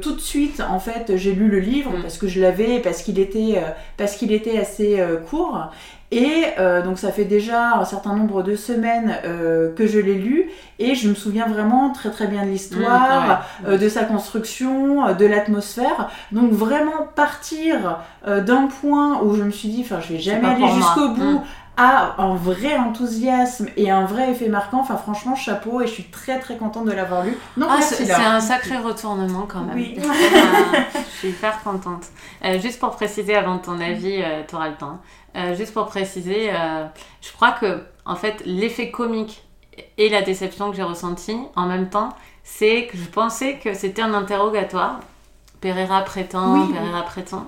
tout 0.00 0.14
de 0.14 0.20
suite, 0.20 0.62
en 0.66 0.80
fait, 0.80 1.16
j'ai 1.16 1.34
lu 1.34 1.48
le 1.48 1.58
livre 1.58 1.92
Mm. 1.98 2.02
parce 2.02 2.18
que 2.18 2.28
je 2.28 2.40
l'avais, 2.40 2.78
parce 2.80 3.02
qu'il 3.02 3.18
était, 3.18 3.62
parce 3.96 4.16
qu'il 4.16 4.32
était 4.32 4.58
assez 4.58 5.02
court. 5.28 5.70
Et 6.12 6.44
euh, 6.58 6.82
donc 6.82 6.98
ça 6.98 7.10
fait 7.10 7.24
déjà 7.24 7.78
un 7.78 7.86
certain 7.86 8.14
nombre 8.14 8.42
de 8.42 8.54
semaines 8.54 9.16
euh, 9.24 9.74
que 9.74 9.86
je 9.86 9.98
l'ai 9.98 10.16
lu 10.16 10.50
et 10.78 10.94
je 10.94 11.08
me 11.08 11.14
souviens 11.14 11.46
vraiment 11.46 11.90
très 11.90 12.10
très 12.10 12.26
bien 12.26 12.44
de 12.44 12.50
l'histoire, 12.50 13.42
Mmh, 13.62 13.66
euh, 13.68 13.78
de 13.78 13.88
sa 13.88 14.04
construction, 14.04 15.14
de 15.14 15.24
l'atmosphère. 15.24 16.10
Donc 16.30 16.52
vraiment 16.52 17.08
partir 17.14 17.98
d'un 18.26 18.66
point 18.66 19.22
où 19.22 19.34
je 19.34 19.42
me 19.42 19.50
suis 19.50 19.70
dit, 19.70 19.82
enfin 19.84 20.00
je 20.00 20.12
vais 20.12 20.20
jamais 20.20 20.48
aller 20.48 20.68
jusqu'au 20.68 21.08
bout. 21.08 21.38
Mm. 21.38 21.42
À 21.76 22.20
un 22.22 22.34
vrai 22.34 22.76
enthousiasme 22.76 23.68
et 23.76 23.90
un 23.90 24.04
vrai 24.04 24.30
effet 24.30 24.48
marquant. 24.48 24.80
Enfin, 24.80 24.96
franchement, 24.96 25.34
chapeau 25.34 25.80
et 25.80 25.86
je 25.86 25.92
suis 25.92 26.04
très 26.04 26.38
très 26.38 26.56
contente 26.56 26.84
de 26.84 26.92
l'avoir 26.92 27.24
lu. 27.24 27.36
Donc, 27.56 27.70
Ah, 27.72 27.80
c'est 27.80 28.10
un 28.12 28.40
sacré 28.40 28.76
retournement 28.76 29.46
quand 29.48 29.62
même. 29.62 29.76
Oui. 29.76 29.96
Euh, 29.98 30.02
je 30.94 31.18
suis 31.18 31.28
hyper 31.28 31.62
contente. 31.62 32.04
Euh, 32.44 32.60
juste 32.60 32.78
pour 32.78 32.90
préciser 32.90 33.34
avant 33.34 33.58
ton 33.58 33.80
avis, 33.80 34.22
tu 34.48 34.54
auras 34.54 34.68
le 34.68 34.76
temps. 34.76 34.98
Euh, 35.34 35.54
juste 35.54 35.72
pour 35.72 35.86
préciser, 35.86 36.50
euh, 36.50 36.84
je 37.22 37.32
crois 37.32 37.52
que 37.52 37.82
en 38.04 38.16
fait 38.16 38.42
l'effet 38.44 38.90
comique 38.90 39.42
et 39.96 40.10
la 40.10 40.20
déception 40.20 40.70
que 40.70 40.76
j'ai 40.76 40.82
ressentie 40.82 41.38
en 41.56 41.66
même 41.66 41.88
temps, 41.88 42.10
c'est 42.44 42.86
que 42.86 42.98
je 42.98 43.08
pensais 43.08 43.58
que 43.58 43.72
c'était 43.72 44.02
un 44.02 44.12
interrogatoire. 44.12 45.00
Pereira 45.62 46.02
prétend, 46.02 46.60
Oui, 46.60 46.74
Pereira 46.74 47.02
prétend. 47.02 47.46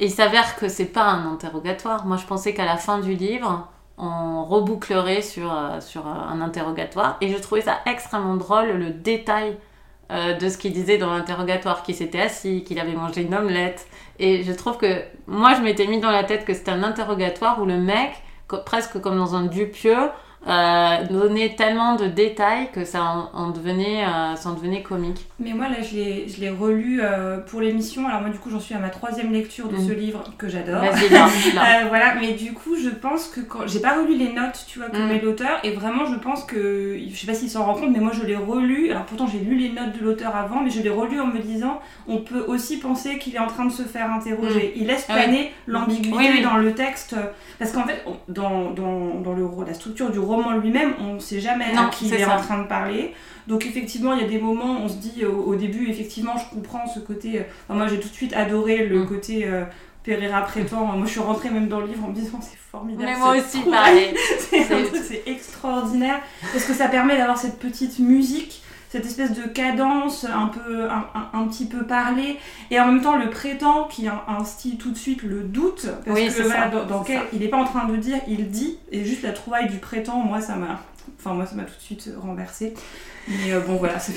Il 0.00 0.10
s'avère 0.10 0.56
que 0.56 0.68
c'est 0.68 0.86
pas 0.86 1.04
un 1.04 1.32
interrogatoire. 1.32 2.06
Moi, 2.06 2.16
je 2.16 2.26
pensais 2.26 2.54
qu'à 2.54 2.64
la 2.64 2.76
fin 2.76 3.00
du 3.00 3.14
livre, 3.14 3.68
on 3.98 4.44
rebouclerait 4.44 5.22
sur, 5.22 5.52
euh, 5.52 5.80
euh, 5.96 6.00
un 6.04 6.40
interrogatoire. 6.40 7.16
Et 7.20 7.28
je 7.28 7.36
trouvais 7.36 7.62
ça 7.62 7.80
extrêmement 7.84 8.36
drôle, 8.36 8.68
le 8.68 8.90
détail 8.90 9.56
euh, 10.12 10.34
de 10.34 10.48
ce 10.48 10.56
qu'il 10.56 10.72
disait 10.72 10.98
dans 10.98 11.12
l'interrogatoire, 11.12 11.82
qu'il 11.82 11.96
s'était 11.96 12.20
assis, 12.20 12.62
qu'il 12.62 12.78
avait 12.78 12.94
mangé 12.94 13.22
une 13.22 13.34
omelette. 13.34 13.88
Et 14.20 14.44
je 14.44 14.52
trouve 14.52 14.78
que 14.78 15.02
moi, 15.26 15.54
je 15.54 15.62
m'étais 15.62 15.86
mis 15.86 16.00
dans 16.00 16.10
la 16.10 16.22
tête 16.22 16.44
que 16.44 16.54
c'était 16.54 16.70
un 16.70 16.84
interrogatoire 16.84 17.60
où 17.60 17.66
le 17.66 17.76
mec, 17.76 18.12
presque 18.64 19.00
comme 19.00 19.16
dans 19.16 19.34
un 19.34 19.46
dupieux, 19.46 20.10
euh, 20.46 21.04
donnait 21.10 21.54
tellement 21.56 21.96
de 21.96 22.06
détails 22.06 22.68
que 22.72 22.84
ça 22.84 23.02
en, 23.02 23.30
en 23.34 23.50
devenait, 23.50 24.04
euh, 24.04 24.36
ça 24.36 24.50
en 24.50 24.52
devenait 24.54 24.82
comique. 24.82 25.26
Mais 25.40 25.52
moi, 25.52 25.68
là, 25.68 25.76
je 25.82 26.40
l'ai 26.40 26.50
relu 26.50 27.00
euh, 27.02 27.38
pour 27.38 27.60
l'émission. 27.60 28.06
Alors, 28.06 28.20
moi, 28.20 28.30
du 28.30 28.38
coup, 28.38 28.48
j'en 28.50 28.60
suis 28.60 28.74
à 28.74 28.78
ma 28.78 28.88
troisième 28.90 29.32
lecture 29.32 29.68
de 29.68 29.76
Mm. 29.76 29.86
ce 29.88 29.92
livre 29.92 30.24
que 30.38 30.48
j'adore. 30.48 30.82
Euh, 31.58 31.86
voilà, 31.88 32.14
mais 32.20 32.32
du 32.32 32.52
coup, 32.52 32.76
je 32.76 32.88
pense 32.88 33.26
que 33.28 33.40
quand 33.40 33.66
j'ai 33.66 33.80
pas 33.80 33.94
relu 34.00 34.16
les 34.16 34.32
notes, 34.32 34.64
tu 34.68 34.78
vois, 34.78 34.88
que 34.88 34.96
Mm. 34.96 35.08
met 35.08 35.20
l'auteur, 35.20 35.58
et 35.64 35.72
vraiment, 35.72 36.06
je 36.06 36.14
pense 36.16 36.44
que, 36.44 36.98
je 37.10 37.14
sais 37.16 37.26
pas 37.26 37.34
s'il 37.34 37.50
s'en 37.50 37.64
rend 37.64 37.74
compte, 37.74 37.90
mais 37.90 37.98
moi, 38.00 38.12
je 38.12 38.24
l'ai 38.24 38.36
relu. 38.36 38.90
Alors, 38.90 39.04
pourtant, 39.04 39.26
j'ai 39.26 39.38
lu 39.40 39.56
les 39.56 39.70
notes 39.70 39.98
de 39.98 40.04
l'auteur 40.04 40.34
avant, 40.36 40.60
mais 40.62 40.70
je 40.70 40.80
l'ai 40.82 40.90
relu 40.90 41.20
en 41.20 41.26
me 41.26 41.38
disant, 41.40 41.80
on 42.06 42.18
peut 42.18 42.44
aussi 42.46 42.78
penser 42.78 43.18
qu'il 43.18 43.34
est 43.34 43.38
en 43.40 43.46
train 43.48 43.64
de 43.64 43.72
se 43.72 43.82
faire 43.82 44.10
interroger. 44.12 44.72
Il 44.76 44.86
laisse 44.86 45.06
Ah 45.08 45.14
planer 45.14 45.52
l'ambiguïté 45.66 46.16
Oui, 46.16 46.28
oui. 46.34 46.42
dans 46.42 46.56
le 46.56 46.72
texte, 46.74 47.16
parce 47.58 47.72
qu'en 47.72 47.84
fait, 47.84 48.04
dans, 48.28 48.70
dans, 48.70 49.20
dans 49.20 49.32
le, 49.34 49.46
la 49.66 49.74
structure 49.74 50.10
du 50.10 50.18
roman 50.28 50.52
lui-même, 50.52 50.94
on 51.00 51.18
sait 51.20 51.40
jamais 51.40 51.72
Non, 51.74 51.86
à 51.86 51.90
qui 51.90 52.06
il 52.06 52.14
est 52.14 52.24
en 52.24 52.38
train 52.40 52.58
de 52.62 52.68
parler. 52.68 53.14
Donc 53.46 53.64
effectivement, 53.66 54.12
il 54.14 54.20
y 54.22 54.24
a 54.24 54.28
des 54.28 54.38
moments, 54.38 54.78
on 54.84 54.88
se 54.88 54.96
dit 54.96 55.24
au, 55.24 55.32
au 55.50 55.54
début, 55.54 55.88
effectivement, 55.88 56.34
je 56.36 56.54
comprends 56.54 56.86
ce 56.86 57.00
côté. 57.00 57.38
euh, 57.38 57.42
enfin, 57.68 57.78
moi, 57.78 57.88
j'ai 57.88 57.98
tout 57.98 58.08
de 58.08 58.14
suite 58.14 58.34
adoré 58.34 58.86
le 58.86 59.00
Mm. 59.04 59.06
côté 59.08 59.44
euh, 59.46 59.64
Pereira 60.04 60.42
prétend. 60.42 60.84
Moi, 60.84 61.06
je 61.06 61.10
suis 61.12 61.20
rentrée 61.20 61.50
même 61.50 61.68
dans 61.68 61.80
le 61.80 61.86
livre 61.86 62.04
en 62.04 62.08
me 62.08 62.14
disant 62.14 62.38
c'est 62.42 62.58
formidable. 62.70 63.04
Mais 63.10 63.16
moi 63.16 63.34
aussi, 63.36 63.60
pareil. 63.70 64.14
c'est 65.08 65.22
extraordinaire 65.26 66.20
parce 66.52 66.64
que 66.64 66.72
ça 66.74 66.88
permet 66.88 67.16
d'avoir 67.16 67.38
cette 67.38 67.58
petite 67.58 67.98
musique. 67.98 68.62
Cette 68.90 69.04
espèce 69.04 69.32
de 69.34 69.42
cadence 69.42 70.24
un 70.24 70.46
peu 70.46 70.88
un, 70.90 71.04
un- 71.14 71.38
un 71.40 71.44
petit 71.48 71.66
peu 71.66 71.84
parlée 71.84 72.38
et 72.70 72.80
en 72.80 72.86
même 72.86 73.02
temps 73.02 73.16
le 73.16 73.28
prétend 73.28 73.84
qui 73.84 74.08
in- 74.08 74.22
instille 74.28 74.78
tout 74.78 74.90
de 74.90 74.96
suite 74.96 75.22
le 75.22 75.40
doute 75.42 75.86
parce 76.06 76.18
Oui, 76.18 76.26
que 76.26 76.32
c'est 76.32 76.42
voilà, 76.44 76.70
ça, 76.70 76.84
dans, 76.84 77.02
quel- 77.02 77.20
il 77.34 77.40
n'est 77.40 77.48
pas 77.48 77.58
en 77.58 77.64
train 77.66 77.84
de 77.86 77.96
dire 77.96 78.18
il 78.28 78.48
dit 78.50 78.78
et 78.90 79.04
juste 79.04 79.22
la 79.22 79.32
trouvaille 79.32 79.68
du 79.68 79.76
prétend 79.76 80.16
moi 80.18 80.40
ça 80.40 80.56
m'a 80.56 80.80
enfin 81.18 81.34
moi 81.34 81.46
ça 81.46 81.54
m'a 81.56 81.62
tout 81.64 81.74
de 81.76 81.82
suite 81.82 82.10
renversé 82.20 82.74
mais 83.28 83.52
euh, 83.52 83.60
bon 83.60 83.74
voilà 83.76 83.98
c'est 83.98 84.12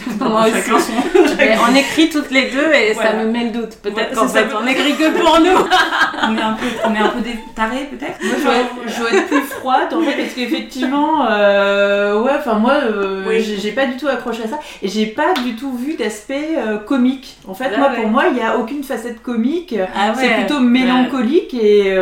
aussi. 0.71 0.91
chacun 1.37 1.57
son 1.57 1.63
on 1.69 1.75
écrit 1.75 2.09
toutes 2.09 2.31
les 2.31 2.49
deux 2.49 2.71
et 2.73 2.93
ça 2.93 3.11
me 3.13 3.25
met 3.29 3.43
le 3.45 3.51
doute. 3.51 3.75
Peut-être 3.83 4.15
qu'en 4.15 4.27
fait, 4.27 4.47
on 4.57 4.65
écrit 4.65 4.95
que 4.95 5.09
pour 5.19 5.37
nous. 5.41 5.47
on 6.23 6.37
est 6.37 6.41
un 6.41 6.53
peu 6.53 6.65
on 6.85 6.95
est 6.95 6.97
un 6.99 7.09
peu 7.09 7.19
des 7.19 7.35
tarés 7.53 7.89
peut-être 7.91 8.23
Moi, 8.23 8.53
je 8.87 8.97
dois, 8.99 9.11
être 9.11 9.27
plus 9.27 9.41
froide 9.41 9.93
en 9.93 10.01
fait 10.01 10.15
parce 10.15 10.33
qu'effectivement, 10.33 11.25
euh, 11.29 12.21
ouais, 12.21 12.31
enfin 12.39 12.53
moi, 12.53 12.75
euh, 12.85 13.25
Oui. 13.27 13.41
j'ai 13.61 13.71
pas 13.73 13.85
du 13.85 13.97
tout 13.97 14.07
accroché 14.07 14.43
à 14.43 14.47
ça 14.47 14.59
et 14.81 14.87
j'ai 14.87 15.07
pas 15.07 15.33
du 15.43 15.55
tout 15.57 15.73
vu 15.75 15.95
d'aspect 15.95 16.55
euh, 16.57 16.77
comique. 16.77 17.35
En 17.49 17.53
fait, 17.53 17.69
Ah 17.75 17.79
moi, 17.79 17.89
ouais. 17.89 17.95
pour 18.01 18.07
moi, 18.09 18.23
il 18.31 18.37
y 18.37 18.41
a 18.41 18.57
aucune 18.57 18.83
facette 18.83 19.21
comique. 19.21 19.75
Ah 19.93 20.13
C'est 20.15 20.29
plutôt 20.35 20.61
mélancolique 20.61 21.53
et 21.53 21.93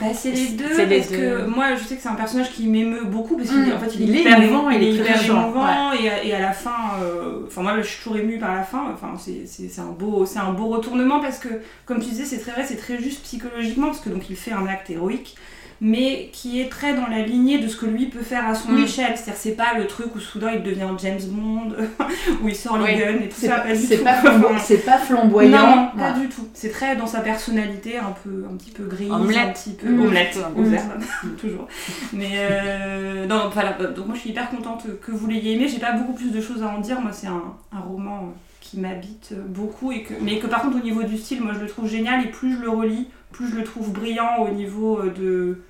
Bah, 0.00 0.06
c'est 0.14 0.30
les 0.30 0.48
deux, 0.50 0.64
C'est 0.76 0.86
les 0.86 0.98
parce 0.98 1.10
deux. 1.10 1.16
que 1.16 1.46
moi 1.46 1.64
je 1.76 1.82
sais 1.84 1.96
que 1.96 2.02
c'est 2.02 2.08
un 2.08 2.14
personnage 2.14 2.52
qui 2.52 2.68
m'émeut 2.68 3.02
beaucoup 3.04 3.36
parce 3.36 3.48
qu'il 3.48 3.58
Mm. 3.58 3.68
est- 3.70 3.72
en 3.74 3.78
fait, 3.80 3.90
il, 3.98 4.07
Il 4.08 4.16
est 4.16 4.20
hyper 4.20 4.42
émouvant, 4.42 4.70
il 4.70 4.82
est 4.82 4.92
hyper 4.92 5.24
émouvant 5.24 5.92
et, 5.92 6.08
à, 6.08 6.24
et 6.24 6.32
à 6.32 6.40
la 6.40 6.52
fin, 6.52 7.00
euh, 7.02 7.40
enfin 7.46 7.62
moi 7.62 7.74
je 7.78 7.86
suis 7.86 7.98
toujours 7.98 8.16
émue 8.16 8.38
par 8.38 8.54
la 8.54 8.62
fin, 8.62 8.90
enfin 8.92 9.14
c'est 9.16 9.80
un, 9.80 9.92
beau, 9.92 10.24
c'est 10.24 10.38
un 10.38 10.52
beau 10.52 10.68
retournement 10.68 11.20
parce 11.20 11.38
que 11.38 11.48
comme 11.84 12.00
tu 12.00 12.08
disais 12.08 12.24
c'est 12.24 12.38
très 12.38 12.52
vrai, 12.52 12.64
c'est 12.64 12.76
très 12.76 12.98
juste 12.98 13.22
psychologiquement 13.22 13.88
parce 13.88 14.00
que 14.00 14.08
donc 14.08 14.30
il 14.30 14.36
fait 14.36 14.52
un 14.52 14.66
acte 14.66 14.88
héroïque 14.90 15.36
mais 15.80 16.30
qui 16.32 16.60
est 16.60 16.68
très 16.68 16.94
dans 16.94 17.06
la 17.06 17.22
lignée 17.22 17.58
de 17.58 17.68
ce 17.68 17.76
que 17.76 17.86
lui 17.86 18.06
peut 18.06 18.22
faire 18.22 18.46
à 18.48 18.54
son 18.54 18.72
Mm. 18.72 18.82
échelle, 18.84 19.12
c'est-à-dire 19.16 19.34
c'est 19.36 19.52
pas 19.56 19.74
le 19.78 19.86
truc 19.86 20.14
où 20.16 20.18
soudain 20.20 20.50
il 20.52 20.62
devient 20.62 20.88
James 21.00 21.20
Bond, 21.30 21.68
où 22.42 22.48
il 22.48 22.54
sort 22.56 22.78
les 22.78 22.94
Oui. 22.94 22.98
guns 22.98 23.20
et 23.24 23.28
tout 23.28 23.36
c'est 23.38 23.46
ça, 23.46 23.56
pas, 23.56 23.60
pas 23.68 23.74
du 23.76 23.82
c'est 23.86 23.98
pas, 24.04 24.14
flambo- 24.20 24.58
c'est 24.60 24.84
pas 24.84 24.98
flamboyant. 24.98 25.50
Non, 25.58 25.76
non, 25.76 25.88
pas 25.96 26.12
du 26.18 26.28
tout. 26.28 26.48
C'est 26.54 26.70
très 26.70 26.96
dans 26.96 27.06
sa 27.06 27.20
personnalité, 27.20 27.96
un 27.98 28.14
peu, 28.24 28.44
un 28.52 28.56
petit 28.56 28.70
peu 28.72 28.84
grise, 28.84 29.10
un 29.10 29.20
Omelette. 29.20 29.52
petit 29.54 29.70
peu 29.74 29.88
Mmh. 29.88 30.00
omelette, 30.02 30.36
Mmh. 30.56 30.74
herbes, 30.74 31.02
toujours. 31.40 31.68
Mais 32.12 32.32
euh, 32.36 33.26
non, 33.26 33.48
voilà. 33.52 33.72
Donc 33.72 34.06
moi, 34.06 34.14
je 34.14 34.20
suis 34.20 34.30
hyper 34.30 34.50
contente 34.50 34.84
que 35.00 35.12
vous 35.12 35.26
l'ayez 35.26 35.54
aimé. 35.54 35.68
J'ai 35.68 35.78
pas 35.78 35.92
beaucoup 35.92 36.12
plus 36.14 36.30
de 36.30 36.40
choses 36.40 36.62
à 36.62 36.68
en 36.68 36.80
dire. 36.80 37.00
Moi, 37.00 37.12
c'est 37.12 37.26
un, 37.28 37.42
un 37.72 37.80
roman 37.80 38.32
qui 38.68 38.78
m'habite 38.78 39.32
beaucoup 39.34 39.92
et 39.92 40.02
que, 40.02 40.14
mais 40.20 40.38
que 40.38 40.46
par 40.46 40.62
contre, 40.62 40.76
au 40.76 40.82
niveau 40.82 41.02
du 41.02 41.16
style, 41.16 41.42
moi, 41.42 41.52
je 41.54 41.60
le 41.60 41.68
trouve 41.68 41.88
génial. 41.88 42.24
Et 42.24 42.28
plus 42.28 42.56
je 42.56 42.60
le 42.60 42.68
relis, 42.68 43.08
plus 43.32 43.48
je 43.48 43.56
le 43.56 43.64
trouve 43.64 43.92
brillant 43.92 44.38
au 44.38 44.50
niveau 44.50 44.98
euh, 44.98 45.10
de. 45.10 45.62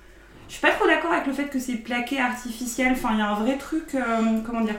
Je 0.49 0.55
suis 0.55 0.63
pas 0.63 0.71
trop 0.71 0.87
d'accord 0.87 1.13
avec 1.13 1.27
le 1.27 1.33
fait 1.33 1.45
que 1.45 1.59
c'est 1.59 1.77
plaqué 1.77 2.19
artificiel. 2.19 2.93
Enfin, 2.93 3.11
il 3.13 3.19
y 3.19 3.23
a 3.23 3.29
un 3.29 3.35
vrai 3.35 3.57
truc, 3.59 3.95
euh, 3.95 4.01
comment 4.45 4.63
dire. 4.63 4.77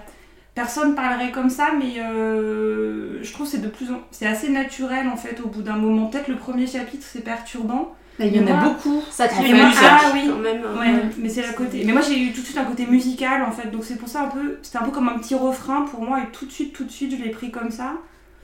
Personne 0.56 0.96
parlerait 0.96 1.32
comme 1.32 1.50
ça, 1.50 1.70
mais 1.80 2.02
euh, 2.02 3.24
je 3.24 3.32
trouve 3.32 3.48
c'est 3.48 3.62
de 3.62 3.70
plus 3.70 3.92
en... 3.92 4.02
c'est 4.12 4.26
assez 4.26 4.50
naturel 4.50 5.08
en 5.08 5.16
fait 5.16 5.40
au 5.40 5.48
bout 5.48 5.62
d'un 5.62 5.78
moment. 5.78 6.08
Peut-être 6.08 6.28
le 6.28 6.36
premier 6.36 6.68
chapitre 6.68 7.06
c'est 7.10 7.24
perturbant. 7.24 7.96
Il 8.20 8.36
y 8.36 8.40
en 8.40 8.48
a 8.48 8.64
beaucoup. 8.70 9.02
Ça 9.10 9.28
crée 9.28 9.44
fait, 9.44 9.54
musique 9.54 9.80
ah 9.82 10.12
oui. 10.14 10.30
quand 10.30 10.40
même. 10.40 10.62
Ouais, 10.78 11.04
mais 11.18 11.30
c'est 11.30 11.42
la 11.42 11.54
côté. 11.54 11.84
Mais 11.86 11.94
moi 11.94 12.02
j'ai 12.02 12.20
eu 12.20 12.34
tout 12.34 12.42
de 12.42 12.46
suite 12.46 12.58
un 12.58 12.66
côté 12.66 12.86
musical 12.86 13.44
en 13.44 13.52
fait, 13.52 13.70
donc 13.70 13.84
c'est 13.84 13.96
pour 13.96 14.10
ça 14.10 14.24
un 14.24 14.28
peu, 14.28 14.60
c'était 14.62 14.78
un 14.78 14.84
peu 14.84 14.92
comme 14.92 15.08
un 15.08 15.18
petit 15.18 15.36
refrain 15.36 15.84
pour 15.84 16.02
moi 16.02 16.20
et 16.22 16.32
tout 16.32 16.46
de 16.46 16.52
suite, 16.52 16.74
tout 16.74 16.84
de 16.84 16.92
suite 16.92 17.16
je 17.18 17.24
l'ai 17.24 17.32
pris 17.32 17.52
comme 17.52 17.72
ça. 17.72 17.94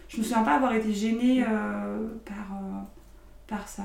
Je 0.07 0.17
me 0.17 0.23
souviens 0.23 0.43
pas 0.43 0.55
avoir 0.55 0.73
été 0.73 0.93
gênée 0.93 1.43
euh, 1.43 1.97
par 2.25 2.57
euh, 2.57 2.81
par 3.47 3.67
ça. 3.67 3.83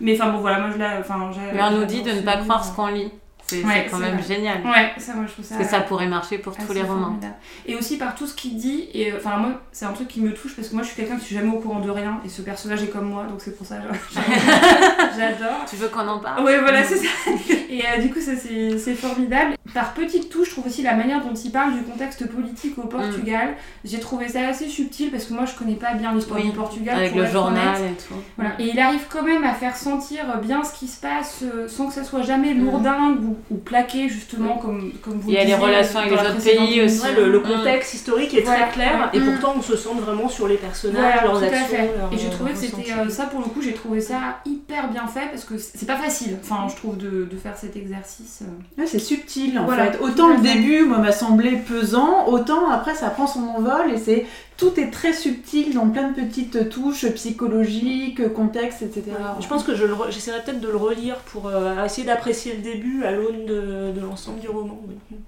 Mais 0.00 0.20
enfin 0.20 0.32
bon 0.32 0.38
voilà, 0.38 0.60
moi 0.60 0.70
je 0.72 0.78
l'ai, 0.78 0.98
enfin 0.98 1.30
Mais 1.52 1.62
on 1.62 1.78
nous 1.78 1.84
dit 1.84 2.02
de 2.02 2.10
ne 2.10 2.22
pas 2.22 2.38
croire 2.38 2.64
ce 2.64 2.74
qu'on 2.74 2.88
lit. 2.88 3.12
C'est 3.48 3.64
Ouais, 3.64 3.86
quand 3.90 3.98
même 3.98 4.16
vrai. 4.18 4.34
génial. 4.36 4.58
Ouais, 4.62 4.92
ça, 4.98 5.14
moi, 5.14 5.24
je 5.26 5.32
trouve 5.32 5.44
ça. 5.44 5.54
Parce 5.56 5.68
que 5.70 5.74
ça 5.76 5.80
pourrait 5.80 6.06
marcher 6.06 6.36
pour 6.38 6.54
tous 6.56 6.72
les 6.74 6.82
romans. 6.82 7.04
formidable. 7.04 7.34
Et 7.66 7.74
aussi 7.76 7.96
par 7.96 8.14
tout 8.14 8.26
ce 8.26 8.34
qu'il 8.34 8.56
dit, 8.58 8.88
et 8.92 9.10
euh, 9.12 9.16
enfin 9.16 9.38
moi 9.38 9.60
c'est 9.72 9.86
un 9.86 9.92
truc 9.92 10.08
qui 10.08 10.20
me 10.20 10.34
touche 10.34 10.54
parce 10.54 10.68
que 10.68 10.74
moi 10.74 10.82
je 10.82 10.88
suis 10.88 10.96
quelqu'un 10.96 11.16
qui 11.16 11.24
suis 11.24 11.34
jamais 11.34 11.48
au 11.50 11.58
courant 11.58 11.80
de 11.80 11.90
rien 11.90 12.20
et 12.24 12.28
ce 12.28 12.42
personnage 12.42 12.82
est 12.82 12.88
comme 12.88 13.08
moi 13.08 13.24
donc 13.24 13.40
c'est 13.40 13.56
pour 13.56 13.66
ça 13.66 13.76
que 13.76 14.20
j'adore. 15.16 15.64
Tu 15.68 15.76
veux 15.76 15.88
qu'on 15.88 16.06
en 16.06 16.18
parle? 16.18 16.44
Ouais 16.44 16.60
voilà 16.60 16.84
c'est 16.84 16.96
ça. 16.98 17.08
Et 17.70 17.82
euh, 17.82 18.00
du 18.00 18.10
coup 18.12 18.20
ça 18.20 18.32
c'est 18.36 18.78
c'est 18.78 18.94
formidable. 18.94 19.54
Par 19.74 19.92
petites 19.94 20.30
touches 20.30 20.46
je 20.48 20.52
trouve 20.52 20.66
aussi 20.66 20.82
la 20.82 20.94
manière 20.94 21.20
dont 21.22 21.34
il 21.34 21.50
parle 21.50 21.74
du 21.74 21.82
contexte 21.82 22.26
politique 22.28 22.78
au 22.78 22.86
Portugal. 22.86 23.54
J'ai 23.84 24.00
trouvé 24.00 24.28
ça 24.28 24.46
assez 24.48 24.68
subtil 24.68 25.10
parce 25.10 25.24
que 25.26 25.34
moi 25.34 25.44
je 25.44 25.54
connais 25.54 25.74
pas 25.74 25.92
bien 25.94 26.14
l'histoire 26.14 26.38
Mm. 26.38 26.42
Oui, 26.42 26.50
du 26.50 26.56
Portugal. 26.56 26.96
Avec 26.96 27.10
pour 27.12 27.20
le 27.20 27.26
journal 27.26 27.76
honnête. 27.76 27.92
et 27.98 28.02
tout. 28.08 28.14
Voilà. 28.36 28.52
Et 28.58 28.70
il 28.72 28.78
arrive 28.78 29.04
quand 29.10 29.22
même 29.22 29.44
à 29.44 29.52
faire 29.54 29.76
sentir 29.76 30.24
bien 30.42 30.62
ce 30.64 30.72
qui 30.78 30.86
se 30.88 31.00
passe 31.00 31.40
euh, 31.42 31.68
sans 31.68 31.86
que 31.88 31.92
ça 31.94 32.04
soit 32.04 32.22
jamais 32.22 32.54
lourdingue 32.54 33.18
ou, 33.22 33.36
ou 33.50 33.56
plaqué 33.58 34.08
justement 34.08 34.56
comme, 34.58 34.92
comme 35.02 35.18
vous 35.18 35.28
Il 35.28 35.34
y 35.34 35.38
a 35.38 35.44
les 35.44 35.54
relations 35.54 35.98
avec 36.00 36.12
les 36.12 36.18
autres 36.18 36.42
pays 36.42 36.82
aussi. 36.82 37.02
Ouais, 37.02 37.14
le, 37.14 37.30
le 37.30 37.38
Mm. 37.40 37.42
contexte 37.42 37.94
historique 37.94 38.34
est 38.34 38.42
Voilà. 38.42 38.64
très 38.66 38.72
clair 38.72 39.10
et 39.12 39.18
Mm. 39.20 39.24
pourtant 39.32 39.54
on 39.58 39.62
se 39.62 39.76
centre 39.76 40.00
vraiment 40.00 40.28
sur 40.28 40.48
les 40.48 40.56
personnages, 40.56 40.96
Voilà, 41.00 41.22
leurs 41.22 41.38
tout 41.38 41.44
à 41.44 41.48
actions. 41.48 41.66
fait. 41.66 41.90
leurs- 41.98 42.12
Et 42.12 42.18
j'ai 42.18 42.30
trouvé 42.30 42.52
que 42.52 42.58
c'était 42.58 42.92
euh, 42.92 43.08
ça 43.08 43.24
pour 43.26 43.40
le 43.40 43.46
coup, 43.46 43.60
j'ai 43.62 43.72
trouvé 43.74 44.00
ça 44.00 44.38
hyper 44.46 44.88
bien 44.90 45.06
fait 45.06 45.28
parce 45.30 45.44
que 45.44 45.58
c'est 45.58 45.86
pas 45.86 45.96
facile, 45.96 46.36
enfin 46.42 46.66
je 46.70 46.76
trouve 46.76 46.96
de, 46.96 47.24
de 47.30 47.36
faire 47.36 47.56
cet 47.60 47.76
exercice. 47.76 48.40
euh. 48.42 48.80
Ouais, 48.80 48.86
c'est 48.86 48.98
subtil 48.98 49.58
en 49.58 49.64
Voilà, 49.64 49.92
fait. 49.92 49.98
Autant 50.00 50.28
le 50.36 50.40
début 50.42 50.84
moi 50.84 50.98
m'a 50.98 51.12
semblé 51.12 51.56
pesant, 51.56 52.26
autant 52.28 52.70
après 52.70 52.94
ça 52.94 53.10
prend 53.10 53.26
son 53.26 53.40
envol 53.42 53.90
et 53.92 53.98
c'est 53.98 54.26
tout 54.56 54.78
est 54.80 54.90
très 54.90 55.12
subtil 55.12 55.74
dans 55.74 55.88
plein 55.88 56.08
de 56.10 56.14
petites 56.14 56.68
touches 56.68 57.06
psychologiques, 57.14 58.32
contexte, 58.32 58.82
etc. 58.82 59.04
Je 59.40 59.46
pense 59.46 59.62
que 59.64 59.74
je 59.74 59.84
le 59.84 59.94
re- 59.94 60.10
j'essaierai 60.10 60.42
peut-être 60.42 60.60
de 60.60 60.68
le 60.68 60.76
relire 60.76 61.16
pour 61.32 61.46
euh, 61.48 61.84
essayer 61.84 62.06
d'apprécier 62.06 62.54
le 62.56 62.62
début 62.62 63.04
à 63.04 63.12
l'aune 63.12 63.46
de, 63.46 63.92
de 63.94 64.00
l'ensemble 64.00 64.40
du 64.40 64.48
roman. 64.48 64.78
oui. 64.88 65.18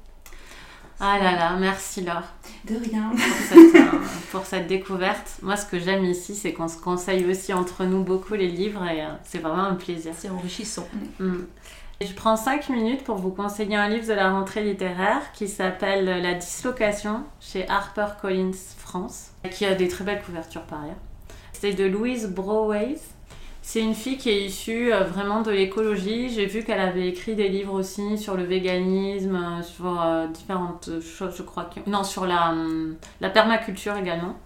Ah 1.02 1.16
là 1.18 1.32
là, 1.32 1.56
merci 1.58 2.02
Laure 2.02 2.25
De 2.66 2.75
rien. 2.76 3.10
pour 3.12 3.20
cette, 3.49 3.75
euh, 3.75 3.99
pour 4.32 4.44
cette 4.44 4.66
découverte. 4.66 5.30
Moi, 5.40 5.56
ce 5.56 5.64
que 5.64 5.78
j'aime 5.78 6.04
ici, 6.04 6.34
c'est 6.34 6.52
qu'on 6.52 6.68
se 6.68 6.76
conseille 6.76 7.25
aussi 7.25 7.54
entre 7.54 7.84
nous 7.87 8.02
beaucoup 8.04 8.34
les 8.34 8.49
livres 8.49 8.84
et 8.84 9.00
euh, 9.00 9.06
c'est 9.25 9.38
vraiment 9.38 9.62
un 9.64 9.76
plaisir. 9.76 10.12
C'est 10.14 10.28
enrichissant. 10.28 10.87
Mm. 11.18 11.37
Je 12.02 12.14
prends 12.14 12.37
5 12.37 12.71
minutes 12.71 13.04
pour 13.04 13.16
vous 13.16 13.30
conseiller 13.30 13.76
un 13.76 13.90
livre 13.90 14.09
de 14.09 14.14
la 14.14 14.30
rentrée 14.30 14.64
littéraire 14.64 15.21
qui 15.35 15.49
s'appelle 15.49 16.07
La 16.07 16.33
dislocation 16.33 17.25
chez 17.40 17.69
HarperCollins 17.69 18.57
France, 18.78 19.33
qui 19.50 19.66
a 19.66 19.75
des 19.75 19.87
très 19.87 20.02
belles 20.02 20.23
couvertures 20.23 20.62
par 20.62 20.85
ailleurs. 20.85 20.97
C'est 21.52 21.75
de 21.75 21.85
Louise 21.85 22.30
Broways. 22.30 23.00
C'est 23.61 23.83
une 23.83 23.95
fille 23.95 24.16
qui 24.16 24.30
est 24.30 24.47
issue 24.47 24.95
euh, 24.95 25.04
vraiment 25.04 25.42
de 25.42 25.50
l'écologie. 25.50 26.30
J'ai 26.30 26.47
vu 26.47 26.64
qu'elle 26.64 26.80
avait 26.80 27.07
écrit 27.07 27.35
des 27.35 27.50
livres 27.50 27.75
aussi 27.75 28.16
sur 28.16 28.35
le 28.35 28.45
véganisme, 28.45 29.37
euh, 29.37 29.62
sur 29.62 30.00
euh, 30.00 30.26
différentes 30.28 30.88
choses, 31.02 31.35
je 31.37 31.42
crois. 31.42 31.69
Non, 31.87 32.02
sur 32.02 32.25
la, 32.25 32.52
hum, 32.52 32.97
la 33.21 33.28
permaculture 33.28 33.95
également. 33.99 34.37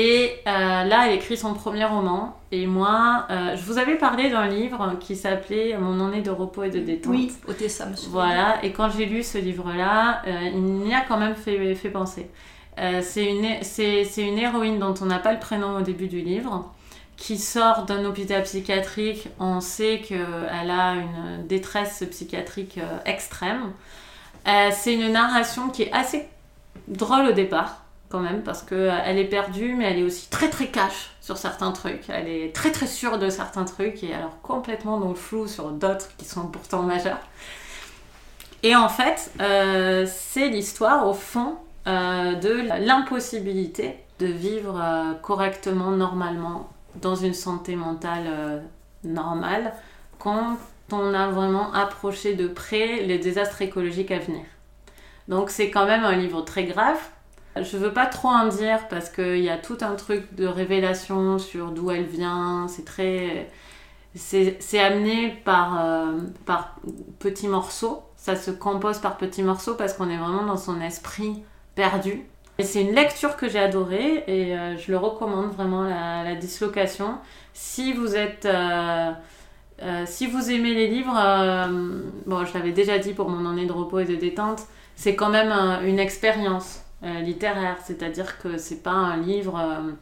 Et 0.00 0.36
euh, 0.46 0.84
là, 0.84 1.08
elle 1.08 1.16
écrit 1.16 1.36
son 1.36 1.54
premier 1.54 1.84
roman. 1.84 2.36
Et 2.52 2.68
moi, 2.68 3.26
euh, 3.30 3.56
je 3.56 3.64
vous 3.64 3.78
avais 3.78 3.96
parlé 3.96 4.30
d'un 4.30 4.46
livre 4.46 4.94
qui 5.00 5.16
s'appelait 5.16 5.76
Mon 5.76 6.06
année 6.06 6.22
de 6.22 6.30
repos 6.30 6.62
et 6.62 6.70
de 6.70 6.78
détente. 6.78 7.12
Oui, 7.12 7.32
au 7.48 7.52
Tessa, 7.52 7.84
monsieur. 7.86 8.08
Voilà, 8.08 8.64
et 8.64 8.70
quand 8.70 8.90
j'ai 8.90 9.06
lu 9.06 9.24
ce 9.24 9.38
livre-là, 9.38 10.22
euh, 10.24 10.50
il 10.54 10.60
m'y 10.60 10.94
a 10.94 11.00
quand 11.00 11.18
même 11.18 11.34
fait, 11.34 11.74
fait 11.74 11.90
penser. 11.90 12.30
C'est 12.76 13.26
une, 13.26 13.60
c'est, 13.62 14.04
c'est 14.04 14.22
une 14.22 14.38
héroïne 14.38 14.78
dont 14.78 14.94
on 15.00 15.06
n'a 15.06 15.18
pas 15.18 15.32
le 15.32 15.40
prénom 15.40 15.78
au 15.78 15.80
début 15.80 16.06
du 16.06 16.20
livre, 16.20 16.72
qui 17.16 17.36
sort 17.36 17.82
d'un 17.86 18.04
hôpital 18.04 18.44
psychiatrique. 18.44 19.28
On 19.40 19.60
sait 19.60 20.00
qu'elle 20.00 20.70
a 20.70 20.94
une 20.94 21.44
détresse 21.48 22.04
psychiatrique 22.08 22.78
extrême. 23.04 23.72
C'est 24.46 24.94
une 24.94 25.10
narration 25.10 25.70
qui 25.70 25.82
est 25.82 25.92
assez 25.92 26.28
drôle 26.86 27.26
au 27.26 27.32
départ, 27.32 27.82
quand 28.08 28.20
même, 28.20 28.42
parce 28.42 28.62
qu'elle 28.62 29.18
est 29.18 29.28
perdue, 29.28 29.74
mais 29.74 29.84
elle 29.84 29.98
est 29.98 30.02
aussi 30.02 30.28
très 30.30 30.48
très 30.48 30.68
cash 30.68 31.10
sur 31.20 31.36
certains 31.36 31.72
trucs. 31.72 32.08
Elle 32.08 32.28
est 32.28 32.54
très 32.54 32.72
très 32.72 32.86
sûre 32.86 33.18
de 33.18 33.28
certains 33.28 33.64
trucs 33.64 34.02
et 34.02 34.14
alors 34.14 34.40
complètement 34.42 34.98
dans 34.98 35.10
le 35.10 35.14
flou 35.14 35.46
sur 35.46 35.70
d'autres 35.70 36.08
qui 36.16 36.24
sont 36.24 36.46
pourtant 36.46 36.82
majeurs. 36.82 37.20
Et 38.62 38.74
en 38.74 38.88
fait, 38.88 39.30
euh, 39.40 40.06
c'est 40.08 40.48
l'histoire 40.48 41.06
au 41.06 41.14
fond 41.14 41.56
euh, 41.86 42.34
de 42.34 42.84
l'impossibilité 42.84 43.96
de 44.18 44.26
vivre 44.26 44.80
euh, 44.82 45.14
correctement, 45.14 45.90
normalement, 45.90 46.68
dans 46.96 47.14
une 47.14 47.34
santé 47.34 47.76
mentale 47.76 48.24
euh, 48.26 48.60
normale, 49.04 49.72
quand 50.18 50.56
on 50.92 51.14
a 51.14 51.28
vraiment 51.28 51.72
approché 51.72 52.34
de 52.34 52.48
près 52.48 53.02
les 53.02 53.18
désastres 53.18 53.62
écologiques 53.62 54.10
à 54.10 54.18
venir. 54.18 54.44
Donc 55.28 55.50
c'est 55.50 55.70
quand 55.70 55.86
même 55.86 56.04
un 56.04 56.16
livre 56.16 56.42
très 56.42 56.64
grave. 56.64 56.98
Je 57.62 57.76
veux 57.76 57.92
pas 57.92 58.06
trop 58.06 58.28
en 58.28 58.46
dire 58.48 58.88
parce 58.88 59.08
qu'il 59.10 59.38
y 59.42 59.50
a 59.50 59.56
tout 59.58 59.78
un 59.80 59.94
truc 59.94 60.34
de 60.34 60.46
révélation 60.46 61.38
sur 61.38 61.70
d'où 61.72 61.90
elle 61.90 62.04
vient. 62.06 62.66
C'est 62.68 62.84
très. 62.84 63.50
C'est 64.14 64.80
amené 64.80 65.30
par, 65.44 65.80
euh, 65.84 66.12
par 66.46 66.76
petits 67.18 67.48
morceaux. 67.48 68.02
Ça 68.16 68.34
se 68.36 68.50
compose 68.50 68.98
par 68.98 69.16
petits 69.16 69.42
morceaux 69.42 69.74
parce 69.74 69.92
qu'on 69.92 70.10
est 70.10 70.16
vraiment 70.16 70.44
dans 70.44 70.56
son 70.56 70.80
esprit 70.80 71.42
perdu. 71.74 72.24
C'est 72.60 72.82
une 72.82 72.94
lecture 72.94 73.36
que 73.36 73.48
j'ai 73.48 73.60
adorée 73.60 74.24
et 74.26 74.56
euh, 74.58 74.76
je 74.76 74.90
le 74.90 74.98
recommande 74.98 75.52
vraiment, 75.52 75.84
la, 75.84 76.24
la 76.24 76.34
dislocation. 76.34 77.18
Si 77.54 77.92
vous 77.92 78.16
êtes. 78.16 78.46
euh, 78.46 79.12
si 80.06 80.26
vous 80.26 80.50
aimez 80.50 80.74
les 80.74 80.88
livres, 80.88 81.14
bon, 82.26 82.44
je 82.44 82.54
l'avais 82.54 82.72
déjà 82.72 82.98
dit 82.98 83.12
pour 83.14 83.28
mon 83.28 83.48
année 83.48 83.66
de 83.66 83.72
repos 83.72 84.00
et 84.00 84.04
de 84.04 84.16
détente, 84.16 84.62
c'est 84.96 85.14
quand 85.14 85.28
même 85.28 85.52
un- 85.52 85.82
une 85.82 86.00
expérience 86.00 86.80
euh, 87.04 87.20
littéraire, 87.20 87.78
c'est-à-dire 87.84 88.38
que 88.38 88.58
c'est 88.58 88.82
pas 88.82 88.90
un 88.90 89.18
livre 89.18 89.58
euh, 89.58 89.92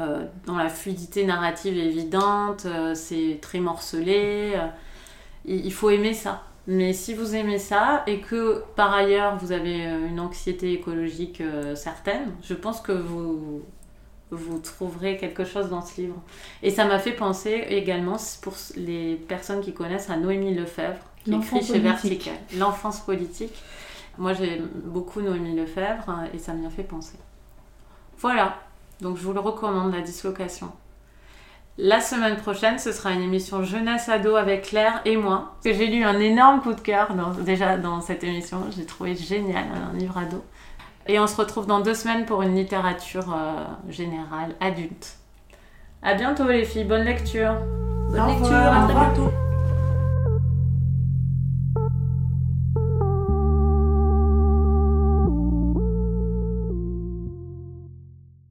euh, 0.00 0.24
dont 0.46 0.56
la 0.56 0.68
fluidité 0.68 1.24
narrative 1.24 1.78
est 1.78 1.86
évidente, 1.86 2.66
euh, 2.66 2.94
c'est 2.94 3.38
très 3.40 3.60
morcelé, 3.60 4.54
il, 5.46 5.72
faut 5.72 5.90
aimer 5.90 6.12
ça. 6.12 6.42
Mais 6.66 6.92
si 6.92 7.14
vous 7.14 7.34
aimez 7.34 7.58
ça 7.58 8.02
et 8.06 8.20
que 8.20 8.62
par 8.76 8.92
ailleurs 8.92 9.38
vous 9.38 9.52
avez 9.52 9.84
une 9.84 10.20
anxiété 10.20 10.74
écologique 10.74 11.42
certaine, 11.74 12.32
je 12.42 12.52
pense 12.52 12.82
que 12.82 12.92
vous, 12.92 13.62
vous 14.30 14.58
trouverez 14.58 15.16
quelque 15.16 15.46
chose 15.46 15.70
dans 15.70 15.80
ce 15.80 16.02
livre. 16.02 16.20
Et 16.62 16.70
ça 16.70 16.84
m'a 16.84 16.98
fait 16.98 17.12
penser 17.12 17.64
également, 17.70 18.16
pour 18.42 18.52
les 18.76 19.14
personnes 19.16 19.62
qui 19.62 19.72
connaissent, 19.72 20.10
à 20.10 20.18
Noémie 20.18 20.54
Lefebvre, 20.54 21.00
qui 21.24 21.32
écrit 21.32 21.64
chez. 21.64 21.78
Vertical. 21.78 22.34
L'enfance 22.58 23.00
politique. 23.00 23.54
Moi, 24.18 24.32
j'aime 24.34 24.68
beaucoup 24.84 25.20
Noémie 25.20 25.54
Lefebvre 25.56 26.08
euh, 26.10 26.26
et 26.34 26.38
ça 26.38 26.52
m'y 26.52 26.66
a 26.66 26.70
fait 26.70 26.82
penser. 26.82 27.18
Voilà, 28.18 28.56
donc 29.00 29.16
je 29.16 29.22
vous 29.22 29.32
le 29.32 29.40
recommande, 29.40 29.92
la 29.94 30.00
dislocation. 30.00 30.70
La 31.80 32.00
semaine 32.00 32.36
prochaine, 32.36 32.80
ce 32.80 32.90
sera 32.90 33.12
une 33.12 33.22
émission 33.22 33.62
jeunesse 33.62 34.08
ado 34.08 34.34
avec 34.34 34.62
Claire 34.62 35.00
et 35.04 35.16
moi. 35.16 35.54
Que 35.62 35.72
j'ai 35.72 35.86
lu 35.86 36.02
un 36.02 36.18
énorme 36.18 36.60
coup 36.60 36.72
de 36.72 36.80
cœur 36.80 37.14
dans- 37.14 37.30
déjà 37.30 37.76
dans 37.78 38.00
cette 38.00 38.24
émission. 38.24 38.58
J'ai 38.76 38.84
trouvé 38.84 39.14
génial 39.14 39.64
un 39.92 39.96
livre 39.96 40.18
ado. 40.18 40.42
Et 41.06 41.20
on 41.20 41.28
se 41.28 41.36
retrouve 41.36 41.66
dans 41.66 41.78
deux 41.80 41.94
semaines 41.94 42.26
pour 42.26 42.42
une 42.42 42.56
littérature 42.56 43.32
euh, 43.32 43.64
générale 43.88 44.56
adulte. 44.60 45.16
À 46.02 46.14
bientôt 46.14 46.48
les 46.48 46.64
filles, 46.64 46.84
bonne 46.84 47.04
lecture. 47.04 47.54
Bonne 48.10 48.20
Au 48.20 48.26
lecture, 48.26 48.46
revoir. 48.48 48.82
à 48.82 48.84
très 48.86 48.94
bientôt. 48.94 49.47